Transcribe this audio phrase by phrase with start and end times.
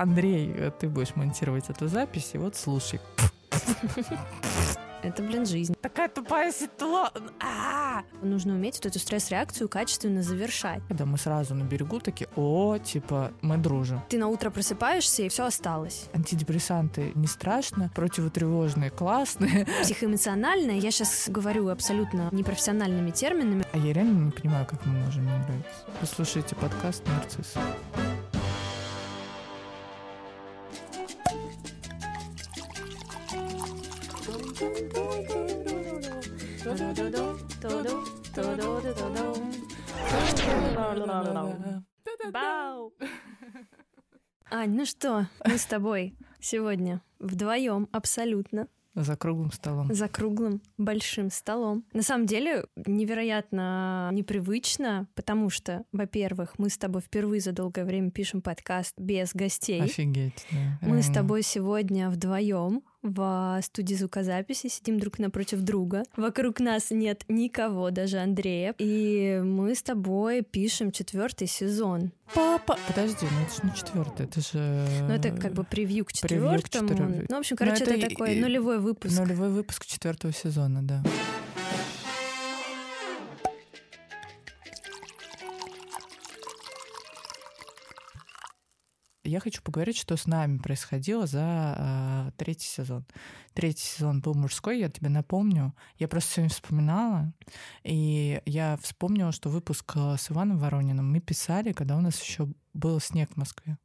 [0.00, 3.00] Андрей, э, ты будешь монтировать эту запись, и вот слушай.
[5.02, 5.74] Это, блин, жизнь.
[5.80, 7.22] Такая тупая ситуация.
[7.40, 8.02] А!
[8.22, 10.82] Нужно уметь вот эту стресс-реакцию качественно завершать.
[10.88, 14.02] Когда мы сразу на берегу такие, о, типа, мы дружим.
[14.08, 16.06] Ты на утро просыпаешься, и все осталось.
[16.14, 19.66] Антидепрессанты не страшно, противотревожные классные.
[19.82, 23.64] Психоэмоциональное, я сейчас говорю абсолютно непрофессиональными терминами.
[23.72, 25.84] А я реально не понимаю, как мы можем не нравиться.
[26.00, 27.54] Послушайте подкаст «Нарцисс».
[44.60, 49.94] Ань, ну что, мы с тобой сегодня вдвоем абсолютно За круглым столом.
[49.94, 51.86] за круглым большим столом.
[51.94, 58.10] На самом деле невероятно непривычно, потому что, во-первых, мы с тобой впервые за долгое время
[58.10, 59.80] пишем подкаст без гостей.
[59.80, 60.78] Офигеть, да.
[60.86, 66.02] Мы с тобой сегодня вдвоем в студии звукозаписи сидим друг напротив друга.
[66.16, 68.74] Вокруг нас нет никого, даже Андрея.
[68.78, 72.12] И мы с тобой пишем четвертый сезон.
[72.34, 72.78] Папа!
[72.86, 74.86] Подожди, ну это же не четвертый, это же...
[75.08, 76.88] Ну, это как бы превью к превью к четвертому.
[76.88, 77.26] четвёртому.
[77.28, 79.18] Ну, в общем, Ну, короче, это это, и- такой и- нулевой выпуск.
[79.18, 81.02] Нулевой выпуск четвертого сезона, да.
[89.22, 93.04] Я хочу поговорить, что с нами происходило за а, третий сезон.
[93.52, 95.74] Третий сезон был мужской, я тебе напомню.
[95.98, 97.34] Я просто сегодня вспоминала,
[97.84, 102.48] и я вспомнила, что выпуск а, с Иваном Ворониным мы писали, когда у нас еще
[102.72, 103.76] был снег в Москве.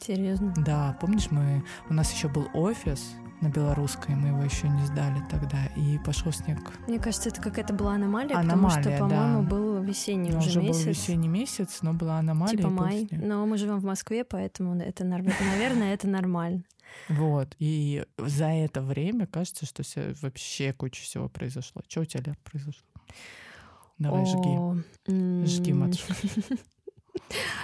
[0.00, 0.54] Серьезно.
[0.56, 5.20] Да, помнишь, мы у нас еще был офис на белорусской, мы его еще не сдали
[5.28, 6.58] тогда, и пошел снег.
[6.86, 8.98] Мне кажется, это какая-то была аномалия, потому Аномалия, что, да.
[8.98, 10.82] по-моему, был весенний Ну, уже, уже месяц.
[10.84, 12.56] был весенний месяц, но была аномалия.
[12.56, 13.08] Типа май.
[13.10, 16.62] Но мы живем в Москве, поэтому это, нар- наверное, это нормально.
[17.08, 17.54] Вот.
[17.58, 19.82] И за это время кажется, что
[20.22, 21.82] вообще куча всего произошло.
[21.88, 22.86] Что у тебя, Лер, произошло?
[23.98, 24.36] Давай, жги.
[24.56, 24.76] О,
[25.08, 26.14] м, Жги, матушка.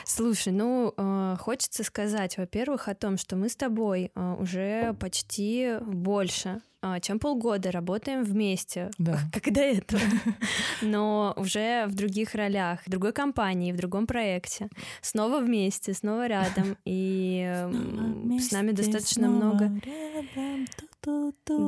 [0.04, 5.76] Слушай, ну, э, хочется сказать, во-первых, о том, что мы с тобой э, уже почти
[5.80, 9.18] больше, э, чем полгода работаем вместе, Да.
[9.32, 10.00] как и до этого,
[10.82, 14.68] но уже в других ролях, в другой компании, в другом проекте,
[15.00, 19.72] снова вместе, снова рядом, и м, с нами достаточно много...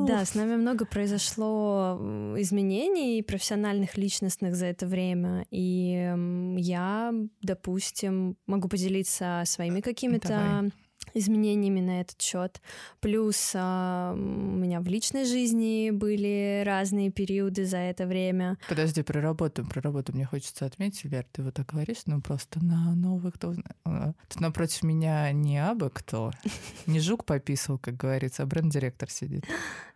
[0.05, 1.97] Да, с нами много произошло
[2.37, 5.45] изменений профессиональных, личностных за это время.
[5.51, 6.13] И
[6.57, 10.71] я, допустим, могу поделиться своими какими-то.
[11.17, 12.61] Изменениями на этот счет.
[12.99, 18.57] Плюс а, у меня в личной жизни были разные периоды за это время.
[18.69, 22.63] Подожди, про работу, про работу мне хочется отметить, Лер, ты вот так говоришь, ну просто
[22.63, 23.53] на новых, кто
[23.85, 26.31] а, Тут напротив меня не абы кто,
[26.85, 29.45] не жук пописал, как говорится, а бренд-директор сидит.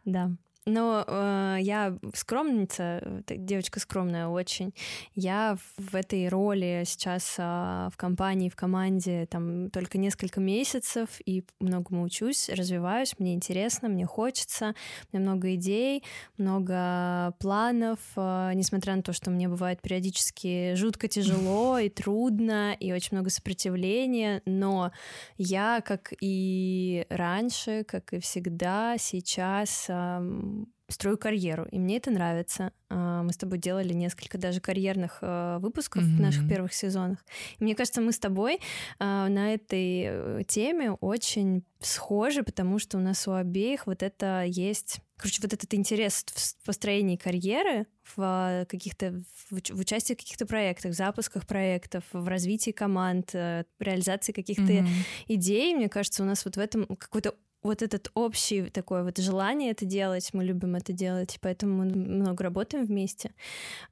[0.05, 0.31] Да.
[0.67, 4.75] Но э, я скромница, э, девочка скромная очень.
[5.15, 11.43] Я в этой роли сейчас а, в компании, в команде там только несколько месяцев и
[11.59, 14.75] многому учусь, развиваюсь, мне интересно, мне хочется,
[15.11, 16.03] у меня много идей,
[16.37, 22.93] много планов, а, несмотря на то, что мне бывает периодически жутко тяжело и трудно, и
[22.93, 24.91] очень много сопротивления, но
[25.37, 30.50] я, как и раньше, как и всегда, сейчас ам,
[30.93, 32.71] строю карьеру, и мне это нравится.
[32.89, 37.19] А, Мы с тобой делали несколько даже карьерных э, выпусков в наших первых сезонах.
[37.59, 38.59] И мне кажется, мы с тобой
[38.99, 44.43] а, на этой э, теме очень схожи, потому что у нас у обеих вот это
[44.45, 47.85] есть Короче, вот этот интерес в построении карьеры,
[48.15, 49.21] в каких-то
[49.51, 53.83] в, уч- в участии в каких-то проектах, в запусках проектов, в развитии команд, э, в
[53.83, 54.87] реализации каких-то Мгм.
[55.27, 55.75] идей.
[55.75, 59.85] Мне кажется, у нас вот в этом какой-то вот этот общий такое вот желание это
[59.85, 63.33] делать, мы любим это делать, поэтому мы много работаем вместе.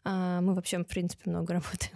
[0.04, 1.96] А, Мы вообще, в принципе, много работаем.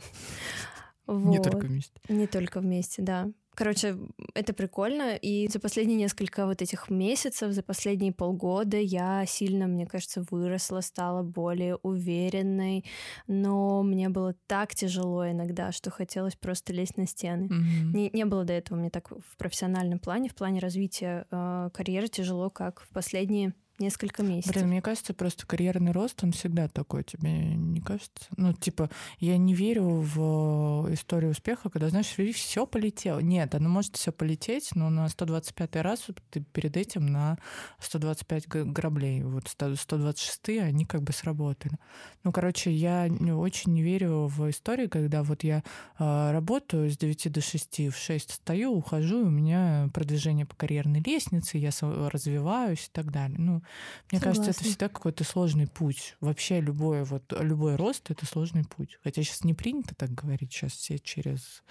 [1.08, 1.44] Не Вот.
[1.44, 2.00] только вместе.
[2.10, 3.30] Не только вместе, да.
[3.56, 3.98] Короче,
[4.34, 5.16] это прикольно.
[5.16, 10.82] И за последние несколько вот этих месяцев, за последние полгода я сильно, мне кажется, выросла,
[10.82, 12.86] стала более уверенной.
[13.28, 17.46] Но мне было так тяжело иногда, что хотелось просто лезть на стены.
[17.46, 17.94] Мгм.
[17.94, 22.08] Не, не было до этого мне так в профессиональном плане, в плане развития э, карьеры
[22.08, 24.54] тяжело, как в последние несколько месяцев.
[24.54, 28.26] Блин, мне кажется, просто карьерный рост, он всегда такой, тебе не кажется?
[28.38, 28.90] Ну, типа,
[29.20, 33.20] я не верю в историю успеха, когда, знаешь, все полетело.
[33.20, 37.38] Нет, оно может все полететь, но на 125 раз ты перед этим на
[37.80, 39.24] 125 граблей.
[39.24, 41.78] Вот 126 они как бы сработали.
[42.24, 45.64] Ну, короче, я очень не верю в истории, когда вот я
[46.00, 51.02] э, работаю с 9 до 6, в 6 встаю, ухожу, у меня продвижение по карьерной
[51.02, 53.38] лестнице, я развиваюсь и так далее.
[53.40, 53.63] Ну,
[54.12, 54.44] мне Согласна.
[54.44, 56.16] кажется, это всегда какой-то сложный путь.
[56.20, 58.98] Вообще любой, вот, любой рост— это сложный путь.
[59.04, 61.64] Хотя сейчас не принято так говорить, сейчас все через...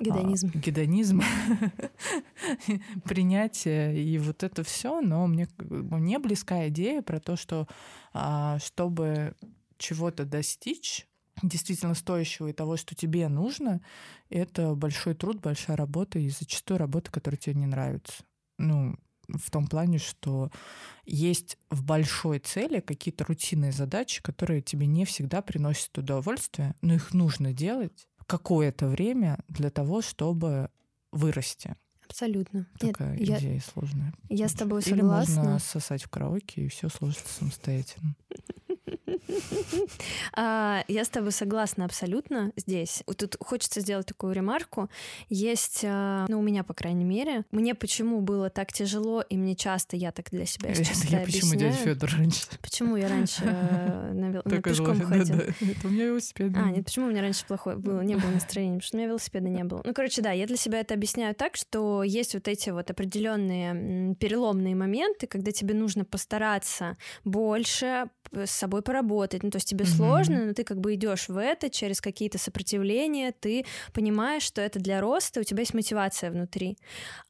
[0.00, 0.50] Гедонизм.
[0.54, 1.22] А, гедонизм.
[3.04, 7.66] Принятие и вот это все, но мне, мне близка идея про то, что
[8.12, 9.34] а, чтобы
[9.78, 11.06] чего-то достичь,
[11.42, 13.80] действительно стоящего и того, что тебе нужно,
[14.30, 18.24] это большой труд, большая работа и зачастую работа, которая тебе не нравится.
[18.58, 18.96] Ну,
[19.28, 20.50] в том плане, что
[21.04, 27.14] есть в большой цели какие-то рутинные задачи, которые тебе не всегда приносят удовольствие, но их
[27.14, 30.70] нужно делать какое-то время для того, чтобы
[31.12, 31.76] вырасти.
[32.04, 32.66] Абсолютно.
[32.78, 34.14] Такая Нет, идея я, сложная.
[34.28, 35.32] Я с тобой согласна.
[35.32, 38.14] Или можно сосать в караоке и все сложится самостоятельно.
[40.32, 43.02] А, я с тобой согласна абсолютно здесь.
[43.16, 44.90] Тут хочется сделать такую ремарку.
[45.28, 49.54] Есть, а, ну, у меня, по крайней мере, мне почему было так тяжело, и мне
[49.54, 52.46] часто, я так для себя сейчас Я почему дядя Федор раньше?
[52.60, 55.36] Почему я раньше э, пешком ходил?
[55.36, 56.52] Это у меня велосипед.
[56.56, 58.00] А, нет, почему у меня раньше плохое было?
[58.00, 59.82] Не было настроения, потому что у меня велосипеда не было.
[59.84, 64.14] Ну, короче, да, я для себя это объясняю так, что есть вот эти вот определенные
[64.16, 68.95] переломные моменты, когда тебе нужно постараться больше, с собой поработать.
[69.42, 69.96] Ну, то есть тебе mm-hmm.
[69.96, 74.78] сложно, но ты как бы идешь в это через какие-то сопротивления, ты понимаешь, что это
[74.78, 76.78] для роста, у тебя есть мотивация внутри.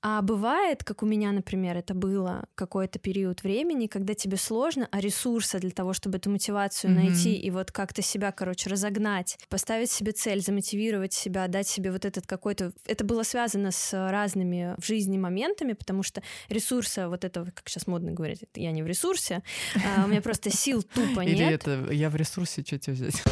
[0.03, 5.01] А бывает, как у меня, например, это было какой-то период времени, когда тебе сложно, а
[5.01, 6.95] ресурса для того, чтобы эту мотивацию mm-hmm.
[6.95, 12.05] найти и вот как-то себя, короче, разогнать, поставить себе цель, замотивировать себя, дать себе вот
[12.05, 12.73] этот какой-то...
[12.87, 17.87] Это было связано с разными в жизни моментами, потому что ресурса вот этого, как сейчас
[17.87, 19.43] модно говорить, я не в ресурсе,
[19.75, 21.56] а у меня просто сил тупо нет.
[21.57, 23.23] Это я в ресурсе, что тебе взять?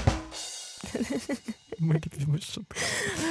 [1.78, 2.76] Мой любимый шутка.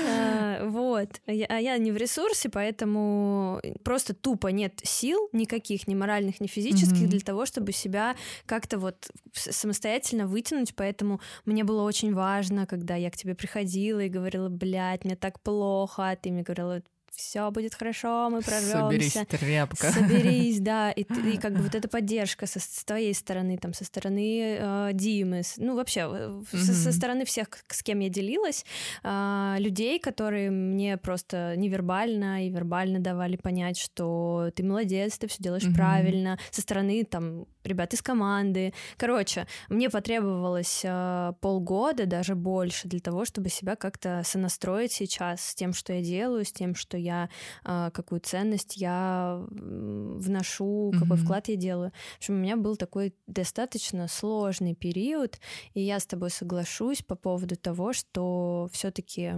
[0.09, 1.21] А, вот.
[1.25, 7.07] А я не в ресурсе, поэтому просто тупо нет сил никаких, ни моральных, ни физических,
[7.09, 10.75] для того, чтобы себя как-то вот самостоятельно вытянуть.
[10.75, 15.41] Поэтому мне было очень важно, когда я к тебе приходила и говорила, блядь, мне так
[15.41, 16.81] плохо, а ты мне говорила,
[17.15, 18.83] все будет хорошо, мы прорвемся.
[18.83, 19.91] Соберись, тряпка.
[19.91, 23.85] Соберись, да, и, и как бы вот эта поддержка со, с твоей стороны, там, со
[23.85, 26.57] стороны э, Димы, ну вообще mm-hmm.
[26.57, 28.65] со, со стороны всех, с кем я делилась,
[29.03, 35.37] э, людей, которые мне просто невербально и вербально давали понять, что ты молодец, ты все
[35.41, 35.75] делаешь mm-hmm.
[35.75, 38.73] правильно, со стороны там ребят из команды.
[38.97, 45.55] Короче, мне потребовалось э, полгода, даже больше, для того, чтобы себя как-то сонастроить сейчас с
[45.55, 47.29] тем, что я делаю, с тем, что я,
[47.65, 50.99] э, какую ценность я вношу, mm-hmm.
[50.99, 51.91] какой вклад я делаю.
[52.15, 55.39] В общем, у меня был такой достаточно сложный период,
[55.73, 59.33] и я с тобой соглашусь по поводу того, что все-таки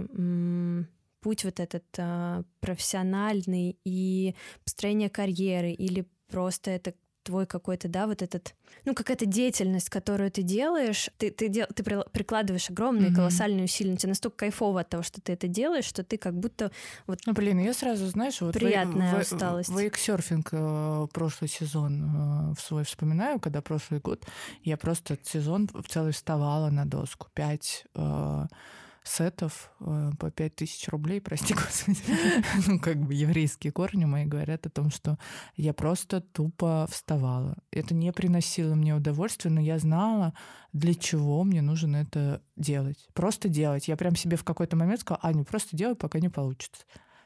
[1.20, 6.94] путь вот этот э, профессиональный и построение карьеры или просто это
[7.26, 11.82] твой какой-то, да, вот этот, ну, какая-то деятельность, которую ты делаешь, ты, ты, дел, ты
[11.82, 13.16] прикладываешь огромные, mm-hmm.
[13.16, 16.70] колоссальные усилия, тебе настолько кайфово от того, что ты это делаешь, что ты как будто
[17.06, 17.18] вот...
[17.26, 18.54] Ну, блин, я сразу, знаешь, вот...
[18.54, 19.68] Приятная в, усталость.
[19.70, 24.24] Вейксерфинг э, прошлый сезон э, в свой вспоминаю, когда прошлый год
[24.62, 27.26] я просто этот сезон в целый вставала на доску.
[27.34, 27.84] Пять...
[27.94, 28.46] Э,
[29.06, 31.98] сетов э, по 5000 рублей, прости господи.
[32.66, 35.18] ну, как бы еврейские корни мои говорят о том, что
[35.56, 37.56] я просто тупо вставала.
[37.70, 40.34] Это не приносило мне удовольствия, но я знала,
[40.72, 43.08] для чего мне нужно это делать.
[43.14, 43.88] Просто делать.
[43.88, 46.82] Я прям себе в какой-то момент сказала, Аня, просто делай, пока не получится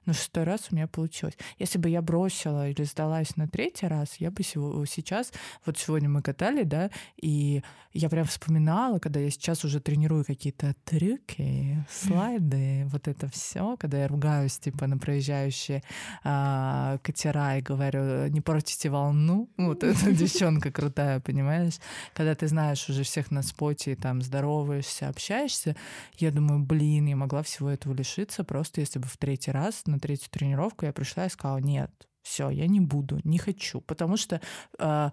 [0.07, 1.37] но шестой раз у меня получилось.
[1.59, 5.33] Если бы я бросила или сдалась на третий раз, я бы сейчас,
[5.67, 6.91] вот сегодня мы катали, да,
[7.21, 13.77] и я прям вспоминала, когда я сейчас уже тренирую какие-то трюки, слайды, вот это все,
[13.77, 15.83] когда я ругаюсь типа на проезжающие
[16.23, 21.79] а, катера и говорю, не портите волну, вот эта девчонка крутая, понимаешь?
[22.15, 25.77] Когда ты знаешь уже всех на споте, и там здороваешься, общаешься,
[26.19, 30.01] я думаю, блин, я могла всего этого лишиться просто если бы в третий раз на
[30.01, 31.91] третью тренировку я пришла и сказала, нет,
[32.23, 34.41] все, я не буду, не хочу, потому что
[34.79, 35.11] э,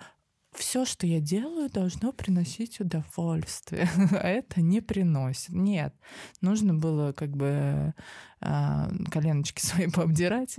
[0.54, 5.50] все, что я делаю, должно приносить удовольствие, а это не приносит.
[5.50, 5.94] Нет,
[6.42, 7.94] нужно было как бы
[8.42, 10.58] э, коленочки свои пообдирать,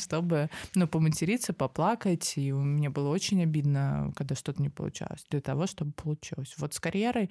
[0.00, 5.66] чтобы, ну, поматериться, поплакать, и мне было очень обидно, когда что-то не получалось, для того,
[5.66, 6.54] чтобы получилось.
[6.58, 7.30] Вот с карьерой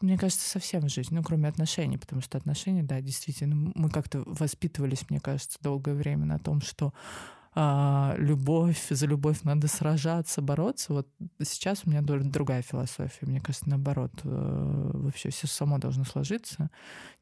[0.00, 4.22] мне кажется, совсем в жизни, ну, кроме отношений, потому что отношения, да, действительно, мы как-то
[4.26, 6.92] воспитывались, мне кажется, долгое время на том, что
[7.58, 10.92] а, любовь, за любовь надо сражаться, бороться.
[10.92, 11.08] Вот
[11.42, 13.24] сейчас у меня другая философия.
[13.24, 16.70] Мне кажется, наоборот, э, вообще все само должно сложиться.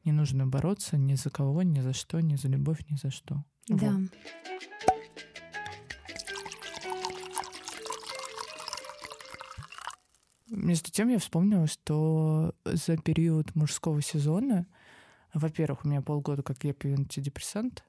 [0.03, 3.45] Не нужно бороться ни за кого, ни за что, ни за любовь, ни за что.
[3.69, 3.91] Да.
[3.91, 4.09] Вот.
[10.55, 14.65] Между тем я вспомнила, что за период мужского сезона,
[15.33, 17.83] во-первых, у меня полгода, как я пью антидепрессант,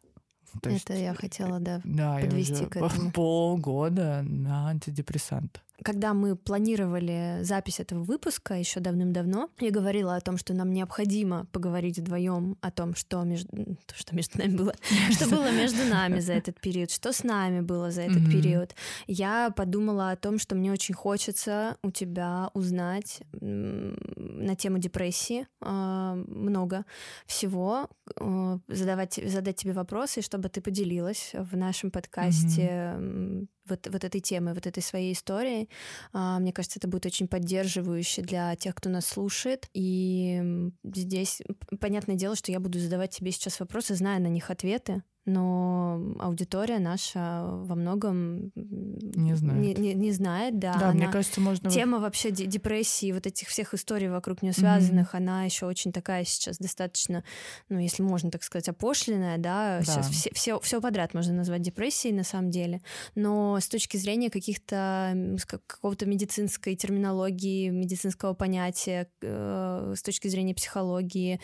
[0.63, 3.11] то Это есть, я хотела, да, да подвести я уже к этому.
[3.13, 10.39] Полгода на антидепрессант когда мы планировали запись этого выпуска еще давным-давно, я говорила о том,
[10.39, 14.75] что нам необходимо поговорить вдвоем о том, что между, что между нами было,
[15.11, 18.75] что было между нами за этот период, что с нами было за этот период.
[19.07, 26.15] Я подумала о том, что мне очень хочется у тебя узнать на тему депрессии а,
[26.15, 26.85] много
[27.27, 34.21] всего, а, задавать, задать тебе вопросы, чтобы ты поделилась в нашем подкасте вот, вот этой
[34.21, 35.69] темы, вот этой своей истории.
[36.13, 39.69] А, мне кажется, это будет очень поддерживающе для тех, кто нас слушает.
[39.75, 41.43] И здесь
[41.81, 46.79] понятное дело, что я буду задавать тебе сейчас вопросы, зная на них ответы но аудитория
[46.79, 49.61] наша во многом не знает.
[49.61, 50.75] Не, не, не знает, да.
[50.79, 50.95] Да, она...
[50.95, 51.69] мне кажется, можно...
[51.69, 55.19] Тема вообще депрессии, вот этих всех историй вокруг нее связанных, mm-hmm.
[55.19, 57.25] она еще очень такая сейчас достаточно,
[57.69, 59.81] ну, если можно так сказать, опошленная, да.
[59.81, 59.85] да.
[59.85, 62.81] Сейчас все, все, все подряд можно назвать депрессией на самом деле.
[63.17, 71.41] Но с точки зрения каких-то какого-то медицинской терминологии, медицинского понятия, э, с точки зрения психологии,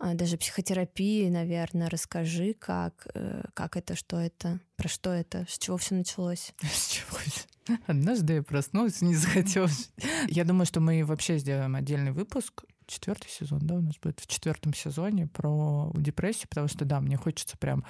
[0.00, 3.23] э, даже психотерапии, наверное, расскажи, как э,
[3.54, 6.52] как это, что это, про что это, с чего все началось?
[6.62, 7.18] С чего?
[7.86, 9.90] Однажды я проснулась и не захотелось.
[10.28, 14.26] Я думаю, что мы вообще сделаем отдельный выпуск четвертый сезон, да, у нас будет в
[14.26, 17.84] четвертом сезоне про депрессию, потому что, да, мне хочется прям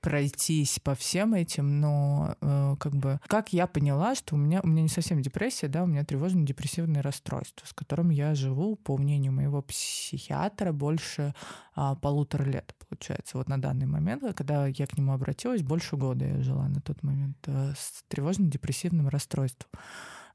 [0.00, 4.66] пройтись по всем этим, но э, как бы, как я поняла, что у меня, у
[4.66, 9.32] меня не совсем депрессия, да, у меня тревожно-депрессивное расстройство, с которым я живу, по мнению
[9.32, 11.34] моего психиатра, больше
[11.76, 16.24] э, полутора лет, получается, вот на данный момент, когда я к нему обратилась, больше года
[16.24, 19.70] я жила на тот момент э, с тревожно-депрессивным расстройством.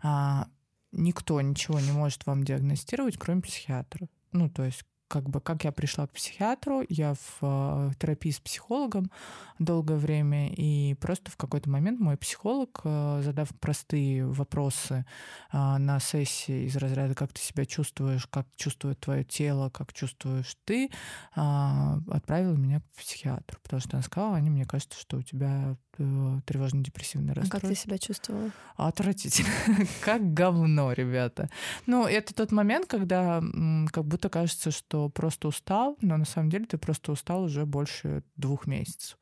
[0.02, 0.48] А,
[0.92, 4.08] никто ничего не может вам диагностировать, кроме психиатра.
[4.32, 8.40] Ну, то есть как бы как я пришла к психиатру, я в э, терапии с
[8.40, 9.12] психологом
[9.58, 15.06] долгое время, и просто в какой-то момент мой психолог, э, задав простые вопросы
[15.52, 20.56] э, на сессии из разряда «как ты себя чувствуешь», «как чувствует твое тело», «как чувствуешь
[20.64, 20.92] ты»,
[21.34, 26.40] отправила меня к психиатру, потому что она сказала, они мне кажется, что у тебя Э,
[26.46, 27.58] тревожно-депрессивное расстройство.
[27.58, 28.52] А как ты себя чувствовала?
[28.78, 29.50] Отвратительно.
[30.02, 31.50] как говно, ребята.
[31.88, 33.44] Ну, это тот момент, когда
[33.92, 38.24] как будто кажется, что просто устал, но на самом деле ты просто устал уже больше
[38.38, 39.18] двух месяцев.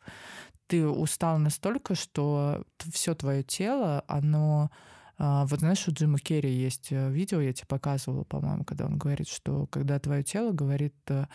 [0.67, 4.69] Ты устал настолько, что все твое тело, оно
[5.17, 8.99] а, вот знаешь, у Джима Керри есть э, видео, я тебе показывала, по-моему, когда он
[8.99, 11.25] говорит, что когда твое тело говорит э,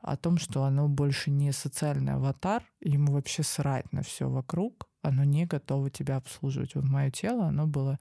[0.00, 5.24] о том, что оно больше не социальный аватар, ему вообще срать на все вокруг, оно
[5.24, 6.74] не готово тебя обслуживать.
[6.74, 7.98] Вот мое тело, оно было...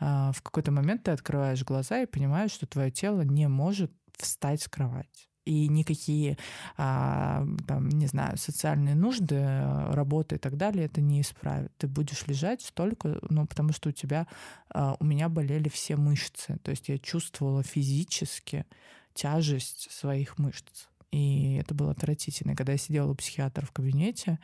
[0.00, 4.62] А, в какой-то момент ты открываешь глаза и понимаешь, что твое тело не может встать
[4.62, 6.38] с кровати и никакие,
[6.76, 9.44] а, там, не знаю, социальные нужды,
[9.90, 11.72] работы и так далее это не исправит.
[11.76, 14.26] Ты будешь лежать столько, ну, потому что у тебя,
[14.70, 18.64] а, у меня болели все мышцы, то есть я чувствовала физически
[19.12, 20.88] тяжесть своих мышц.
[21.14, 22.56] И это было отвратительно.
[22.56, 24.40] Когда я сидела у психиатра в кабинете,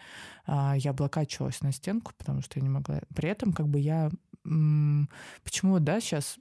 [0.47, 3.01] а, я облокачивалась на стенку, потому что я не могла.
[3.13, 4.11] При этом как бы я
[4.43, 6.39] Почему, да, сейчас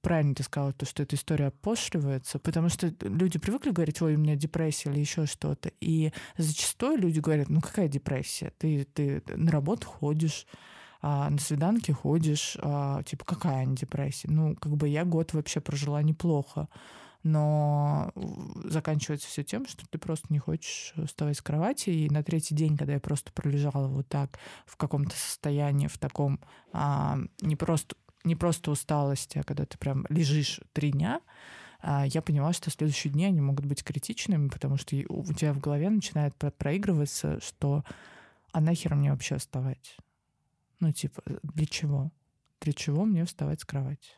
[0.00, 4.18] правильно ты сказала, то, что эта история опошливается, потому что люди привыкли говорить, ой, у
[4.18, 5.72] меня депрессия или еще что-то.
[5.80, 8.52] И зачастую люди говорят, ну какая депрессия?
[8.58, 10.46] Ты, ты на работу ходишь,
[11.00, 14.28] а, на свиданки ходишь, а, типа какая депрессия?
[14.30, 16.68] Ну, как бы я год вообще прожила неплохо
[17.22, 18.12] но
[18.64, 21.90] заканчивается все тем, что ты просто не хочешь вставать с кровати.
[21.90, 26.40] И на третий день, когда я просто пролежала вот так в каком-то состоянии, в таком
[26.72, 31.20] а, не просто не просто усталости, а когда ты прям лежишь три дня,
[31.80, 35.58] а, я поняла, что следующие дни они могут быть критичными, потому что у тебя в
[35.58, 37.84] голове начинает проигрываться, что
[38.52, 39.96] а нахер мне вообще вставать?
[40.78, 42.12] Ну, типа, для чего?
[42.62, 44.10] для чего мне вставать с кровати.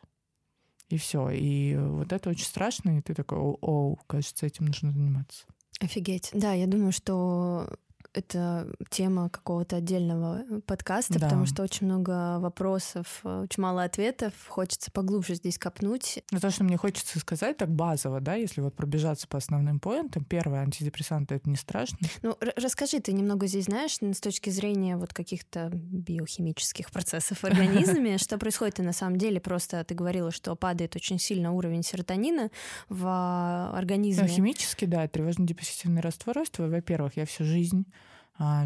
[0.88, 1.30] И все.
[1.30, 5.44] И вот это очень страшно, и ты такой, о кажется, этим нужно заниматься.
[5.80, 6.30] Офигеть.
[6.32, 7.68] Да, я думаю, что
[8.14, 11.26] это тема какого-то отдельного э, подкаста, да.
[11.26, 14.32] потому что очень много вопросов, э, очень мало ответов.
[14.48, 16.22] Хочется поглубже здесь копнуть.
[16.30, 20.24] Но то, что мне хочется сказать так базово, да, если вот пробежаться по основным поинтам.
[20.24, 21.98] Первое, антидепрессанты— это не страшно.
[22.22, 28.18] Ну, расскажи, ты немного здесь знаешь с точки зрения вот каких-то биохимических процессов в организме,
[28.18, 29.40] что происходит на самом деле?
[29.40, 32.50] Просто ты говорила, что падает очень сильно уровень серотонина
[32.88, 34.28] в а, организме.
[34.28, 36.68] Химически, да, тревожно-депрессивное расстройство.
[36.68, 37.84] Во-первых, я всю жизнь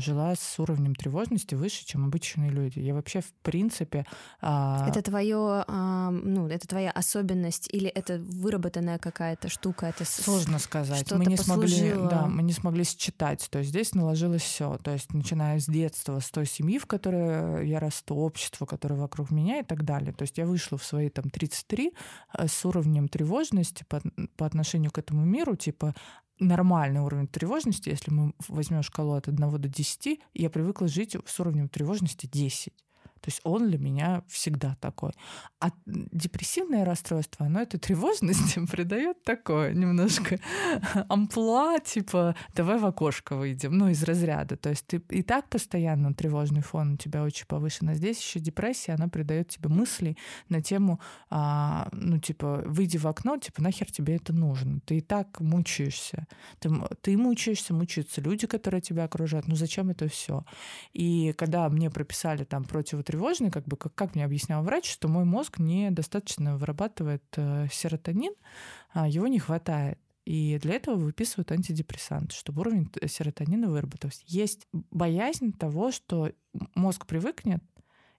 [0.00, 2.78] жила с уровнем тревожности выше, чем обычные люди.
[2.78, 4.06] Я вообще в принципе...
[4.40, 4.86] А...
[4.88, 9.86] Это твое, а, ну, это твоя особенность или это выработанная какая-то штука?
[9.86, 11.10] Это сложно сказать.
[11.12, 13.46] Мы не смогли, да, мы не смогли считать.
[13.50, 14.78] То есть здесь наложилось все.
[14.78, 19.30] То есть начиная с детства, с той семьи, в которой я расту, общество, которое вокруг
[19.30, 20.12] меня и так далее.
[20.12, 21.92] То есть я вышла в свои там 33
[22.38, 24.00] э, с уровнем тревожности по,
[24.36, 25.94] по отношению к этому миру, типа
[26.40, 31.40] нормальный уровень тревожности, если мы возьмем шкалу от 1 до 10, я привыкла жить с
[31.40, 32.72] уровнем тревожности 10.
[33.20, 35.12] То есть он для меня всегда такой.
[35.60, 40.38] А депрессивное расстройство, оно эту тревожность придает такое немножко
[41.08, 44.56] амплуа, типа давай в окошко выйдем, ну, из разряда.
[44.56, 48.40] То есть ты и так постоянно тревожный фон у тебя очень повышен, а здесь еще
[48.40, 50.16] депрессия, она придает тебе мысли
[50.48, 54.80] на тему, а, ну, типа, выйди в окно, типа, нахер тебе это нужно?
[54.84, 56.26] Ты и так мучаешься.
[56.58, 56.70] Ты,
[57.00, 59.48] ты мучаешься, мучаются люди, которые тебя окружают.
[59.48, 60.44] Ну, зачем это все?
[60.92, 65.08] И когда мне прописали там против тревожный, как бы как, как мне объяснял врач, что
[65.08, 68.34] мой мозг недостаточно вырабатывает э, серотонин,
[68.92, 69.98] а его не хватает.
[70.26, 74.20] И для этого выписывают антидепрессанты, чтобы уровень серотонина выработался.
[74.26, 76.32] Есть боязнь того, что
[76.74, 77.62] мозг привыкнет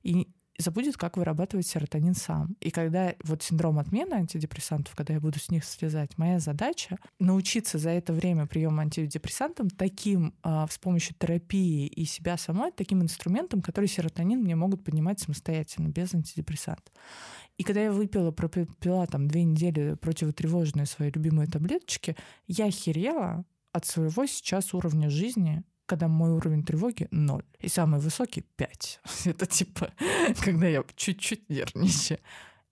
[0.02, 0.28] и
[0.60, 2.56] забудет, как вырабатывать серотонин сам.
[2.60, 7.78] И когда вот синдром отмены антидепрессантов, когда я буду с них слезать, моя задача научиться
[7.78, 13.62] за это время приема антидепрессантов таким а, с помощью терапии и себя самой, таким инструментом,
[13.62, 16.94] который серотонин мне могут поднимать самостоятельно, без антидепрессантов.
[17.58, 22.16] И когда я выпила, пропила там две недели противотревожные свои любимые таблеточки,
[22.48, 27.44] я охерела от своего сейчас уровня жизни когда мой уровень тревоги— ноль.
[27.60, 29.02] И самый высокий— пять.
[29.26, 29.92] Это типа,
[30.44, 32.20] когда я чуть-чуть нервничаю.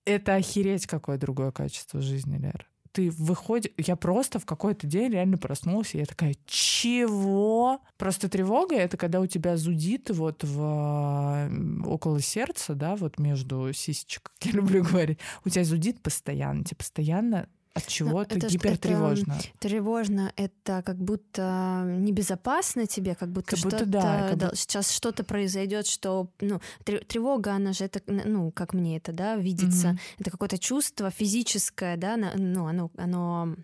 [0.05, 2.69] Это охереть какое другое качество жизни, Лер.
[2.93, 3.71] Ты выходишь...
[3.77, 7.81] Я просто в какой-то день реально проснулась, и я такая, чего?
[7.97, 11.49] Просто тревога— это когда у тебя зудит вот в...
[11.85, 16.77] около сердца, да, вот между сисечек, как я люблю говорить, у тебя зудит постоянно, тебе
[16.77, 19.33] постоянно от ну, чего-то гипертревожно.
[19.33, 24.55] Это, тревожно, это как будто небезопасно тебе, как будто, как будто да, как будто...
[24.55, 29.89] сейчас что-то произойдет, что ну тревога, она же это, ну как мне это, да, видится,
[29.89, 30.19] mm-hmm.
[30.19, 33.55] это какое-то чувство физическое, да, ну оно, оно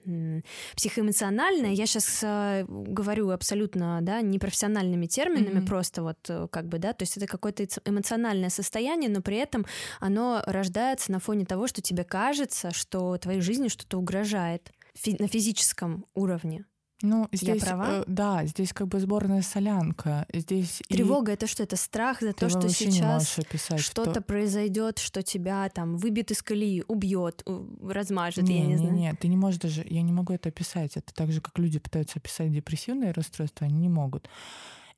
[0.76, 1.72] психоэмоциональное.
[1.72, 5.68] Я сейчас э, говорю абсолютно, да, непрофессиональными терминами, mm-hmm.
[5.68, 9.66] просто вот э, как бы, да, то есть это какое-то эмоциональное состояние, но при этом
[10.00, 15.28] оно рождается на фоне того, что тебе кажется, что твоей жизни что-то угрожает фи- на
[15.28, 16.66] физическом уровне.
[17.04, 17.88] Ну, здесь, Я права?
[17.90, 20.26] Э, да, здесь как бы сборная солянка.
[20.34, 21.34] Здесь Тревога и...
[21.34, 21.62] это что?
[21.62, 23.40] Это страх за Ты то, что сейчас
[23.78, 24.22] что-то что...
[24.22, 27.44] произойдет, что тебя там выбьет из колеи, убьет,
[27.82, 28.94] размажет, не, я не, не знаю.
[28.94, 30.96] Нет, ты не можешь даже, я не могу это описать.
[30.96, 34.30] Это так же, как люди пытаются описать депрессивное расстройство, они не могут.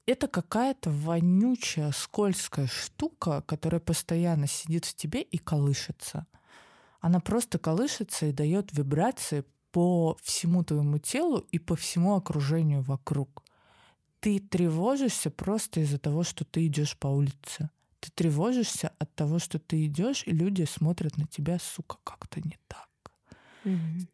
[0.05, 6.27] Это какая-то вонючая, скользкая штука, которая постоянно сидит в тебе и колышется
[7.05, 13.43] она просто колышется и дает вибрации по всему твоему телу и по всему окружению вокруг.
[14.19, 17.69] Ты тревожишься просто из-за того, что ты идешь по улице.
[17.99, 22.57] Ты тревожишься от того, что ты идешь, и люди смотрят на тебя, сука, как-то не
[22.67, 22.89] так.
[23.65, 24.07] Mm-hmm.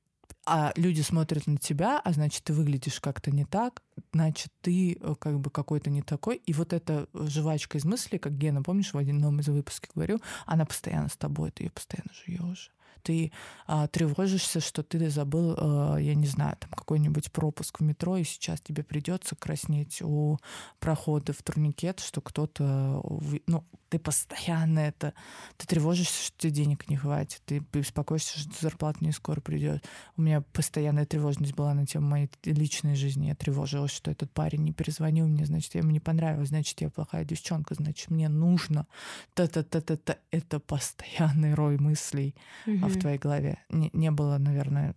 [0.45, 5.15] А люди смотрят на тебя, а значит, ты выглядишь как-то не так, значит, ты э,
[5.17, 6.41] как бы какой-то не такой.
[6.45, 10.65] И вот эта жвачка из мыслей, как Гена, помнишь, в одном из выпусков говорил, она
[10.65, 13.31] постоянно с тобой, ты ее постоянно жуешь ты
[13.67, 18.23] а, тревожишься, что ты забыл, а, я не знаю, там какой-нибудь пропуск в метро, и
[18.23, 20.37] сейчас тебе придется краснеть у
[20.79, 23.03] прохода в турникет, что кто-то,
[23.47, 25.13] ну, ты постоянно это,
[25.57, 29.83] ты тревожишься, что тебе денег не хватит, ты беспокоишься, что зарплата не скоро придет.
[30.15, 33.27] У меня постоянная тревожность была на тему моей личной жизни.
[33.27, 36.89] Я тревожилась, что этот парень не перезвонил мне, значит, я ему не понравилась, значит, я
[36.89, 38.87] плохая девчонка, значит, мне нужно.
[39.33, 40.17] Та-та-та-та-та.
[40.31, 42.35] Это постоянный рой мыслей
[42.65, 42.85] mm-hmm.
[42.91, 43.59] В твоей голове.
[43.69, 44.95] Не, не было, наверное,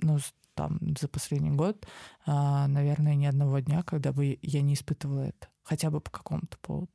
[0.00, 0.18] ну,
[0.54, 1.86] там, за последний год,
[2.24, 5.48] а, наверное, ни одного дня, когда бы я не испытывала это.
[5.62, 6.90] Хотя бы по какому-то поводу.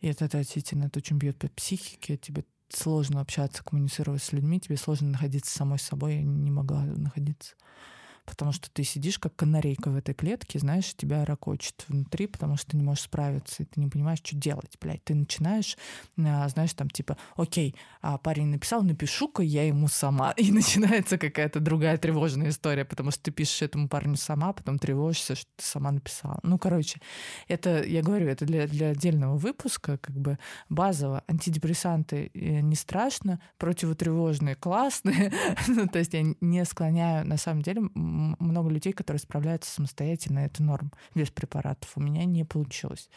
[0.00, 4.76] И это отвратительно, это очень бьет по психике, тебе сложно общаться, коммуницировать с людьми, тебе
[4.76, 7.54] сложно находиться самой собой, я не могла находиться
[8.28, 12.70] потому что ты сидишь как канарейка в этой клетке, знаешь, тебя ракочет внутри, потому что
[12.70, 15.02] ты не можешь справиться, и ты не понимаешь, что делать, блядь.
[15.04, 15.76] Ты начинаешь,
[16.18, 20.32] а, знаешь, там типа, окей, а парень написал, напишу-ка я ему сама.
[20.36, 25.34] И начинается какая-то другая тревожная история, потому что ты пишешь этому парню сама, потом тревожишься,
[25.34, 26.38] что ты сама написала.
[26.42, 27.00] Ну, короче,
[27.48, 30.38] это, я говорю, это для, для отдельного выпуска, как бы
[30.68, 31.24] базово.
[31.28, 35.32] Антидепрессанты э, не страшно, противотревожные классные.
[35.68, 37.82] ну, то есть я не склоняю, на самом деле,
[38.18, 41.90] много людей, которые справляются самостоятельно, это норм, без препаратов.
[41.96, 43.08] У меня не получилось.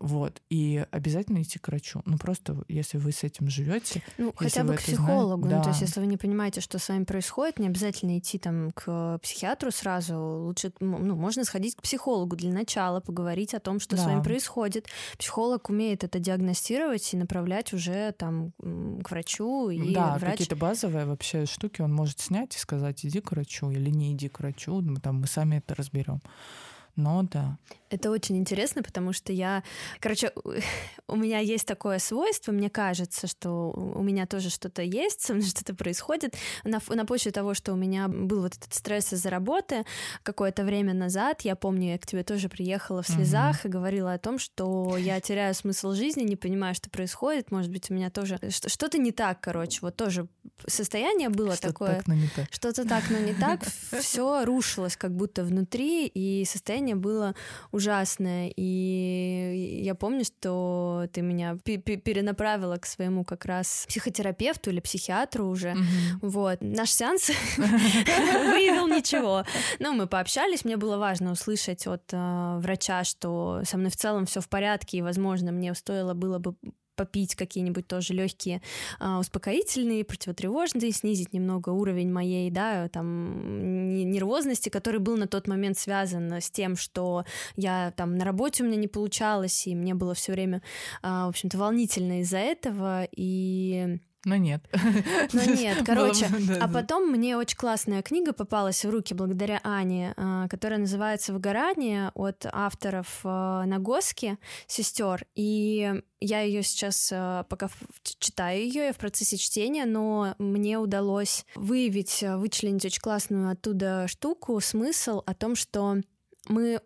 [0.00, 0.40] Вот.
[0.48, 2.00] И обязательно идти к врачу.
[2.06, 4.02] Ну, просто если вы с этим живете.
[4.16, 5.46] Ну, хотя бы к психологу.
[5.46, 5.62] Знаете, ну, да.
[5.62, 9.18] то есть, если вы не понимаете, что с вами происходит, не обязательно идти там к
[9.22, 10.16] психиатру сразу.
[10.16, 14.02] Лучше, ну, можно сходить к психологу для начала, поговорить о том, что да.
[14.02, 14.86] с вами происходит.
[15.18, 18.52] Психолог умеет это диагностировать и направлять уже там
[19.04, 19.68] к врачу.
[19.68, 20.32] И да, врач...
[20.32, 24.30] какие-то базовые вообще штуки он может снять и сказать, иди к врачу или не иди
[24.30, 24.80] к врачу.
[24.80, 26.22] Мы, там, мы сами это разберем.
[26.96, 27.58] Но да.
[27.90, 29.64] Это очень интересно, потому что я,
[29.98, 30.32] короче,
[31.08, 35.46] у меня есть такое свойство, мне кажется, что у меня тоже что-то есть, со мной
[35.48, 39.84] что-то происходит на, на почве того, что у меня был вот этот стресс из-за работы
[40.22, 41.42] какое-то время назад.
[41.42, 43.68] Я помню, я к тебе тоже приехала в слезах mm-hmm.
[43.68, 47.50] и говорила о том, что я теряю смысл жизни, не понимаю, что происходит.
[47.50, 50.28] Может быть, у меня тоже что-то не так, короче, вот тоже
[50.66, 51.96] состояние было что-то такое.
[51.96, 52.46] Так, но не так.
[52.52, 53.60] Что-то так, но не так.
[54.00, 57.34] Все рушилось как будто внутри, и состояние было
[57.72, 58.52] ужасное.
[58.56, 65.76] И я помню, что ты меня перенаправила к своему как раз психотерапевту или психиатру уже.
[66.22, 66.58] Вот.
[66.60, 69.44] Наш сеанс выявил ничего.
[69.78, 74.26] Но мы пообщались, мне было важно услышать от э, врача, что со мной в целом
[74.26, 76.54] все в порядке, и, возможно, мне стоило было бы
[76.96, 78.62] попить какие-нибудь тоже легкие
[78.98, 85.78] а, успокоительные, противотревожные, снизить немного уровень моей, да, там, нервозности, который был на тот момент
[85.78, 87.24] связан с тем, что
[87.56, 90.62] я там на работе у меня не получалось, и мне было все время,
[91.02, 94.62] а, в общем-то, волнительно из-за этого, и но нет.
[95.32, 96.28] Но нет, короче.
[96.60, 102.10] А потом мне очень классная книга попалась в руки благодаря Ане, а, которая называется «Выгорание»
[102.14, 105.24] от авторов а, Нагоски, сестер.
[105.34, 107.70] И я ее сейчас а, пока
[108.02, 114.60] читаю ее, я в процессе чтения, но мне удалось выявить, вычленить очень классную оттуда штуку,
[114.60, 115.96] смысл о том, что
[116.46, 116.80] мы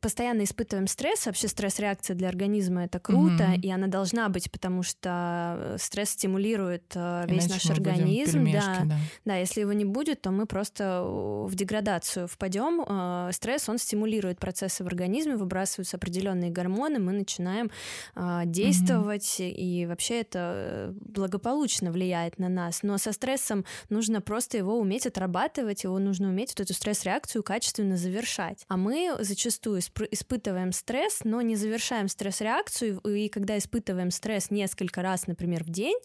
[0.00, 3.60] постоянно испытываем стресс, вообще стресс-реакция для организма это круто, mm-hmm.
[3.60, 8.50] и она должна быть, потому что э, стресс стимулирует э, весь Иначе наш организм.
[8.50, 8.96] Да, да.
[9.26, 12.82] да, если его не будет, то мы просто в деградацию впадем.
[12.88, 17.70] Э, стресс он стимулирует процессы в организме, выбрасываются определенные гормоны, мы начинаем
[18.46, 19.50] действовать, mm-hmm.
[19.50, 22.82] и вообще это благополучно влияет на нас.
[22.82, 27.96] Но со стрессом нужно просто его уметь отрабатывать, его нужно уметь вот эту стресс-реакцию качественно
[27.96, 28.64] завершать.
[28.68, 35.02] А мы зачастую зачастую испытываем стресс, но не завершаем стресс-реакцию, и когда испытываем стресс несколько
[35.02, 35.98] раз, например, в день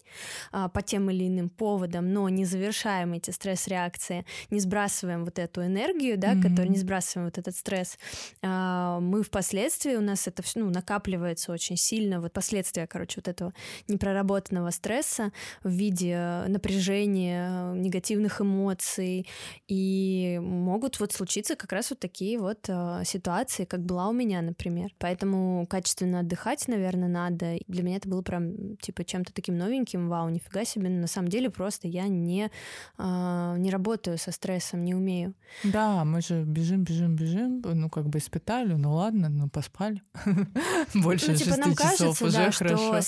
[0.52, 5.64] а, по тем или иным поводам, но не завершаем эти стресс-реакции, не сбрасываем вот эту
[5.64, 6.42] энергию, да, mm-hmm.
[6.42, 7.98] которую не сбрасываем вот этот стресс,
[8.42, 13.28] а, мы впоследствии, у нас это все ну, накапливается очень сильно, вот последствия, короче, вот
[13.28, 13.52] этого
[13.88, 19.26] непроработанного стресса в виде напряжения, негативных эмоций,
[19.68, 24.12] и могут вот случиться как раз вот такие вот а, ситуации, ситуации, как была у
[24.12, 24.90] меня, например.
[24.98, 27.58] Поэтому качественно отдыхать, наверное, надо.
[27.68, 30.08] Для меня это было прям, типа, чем-то таким новеньким.
[30.08, 30.88] Вау, нифига себе.
[30.88, 32.50] Но на самом деле просто я не,
[32.98, 35.34] э, не работаю со стрессом, не умею.
[35.64, 37.62] Да, мы же бежим, бежим, бежим.
[37.64, 40.02] Ну, как бы испытали, ну ладно, ну поспали.
[40.94, 43.00] Больше ну, типа, нам кажется, да, что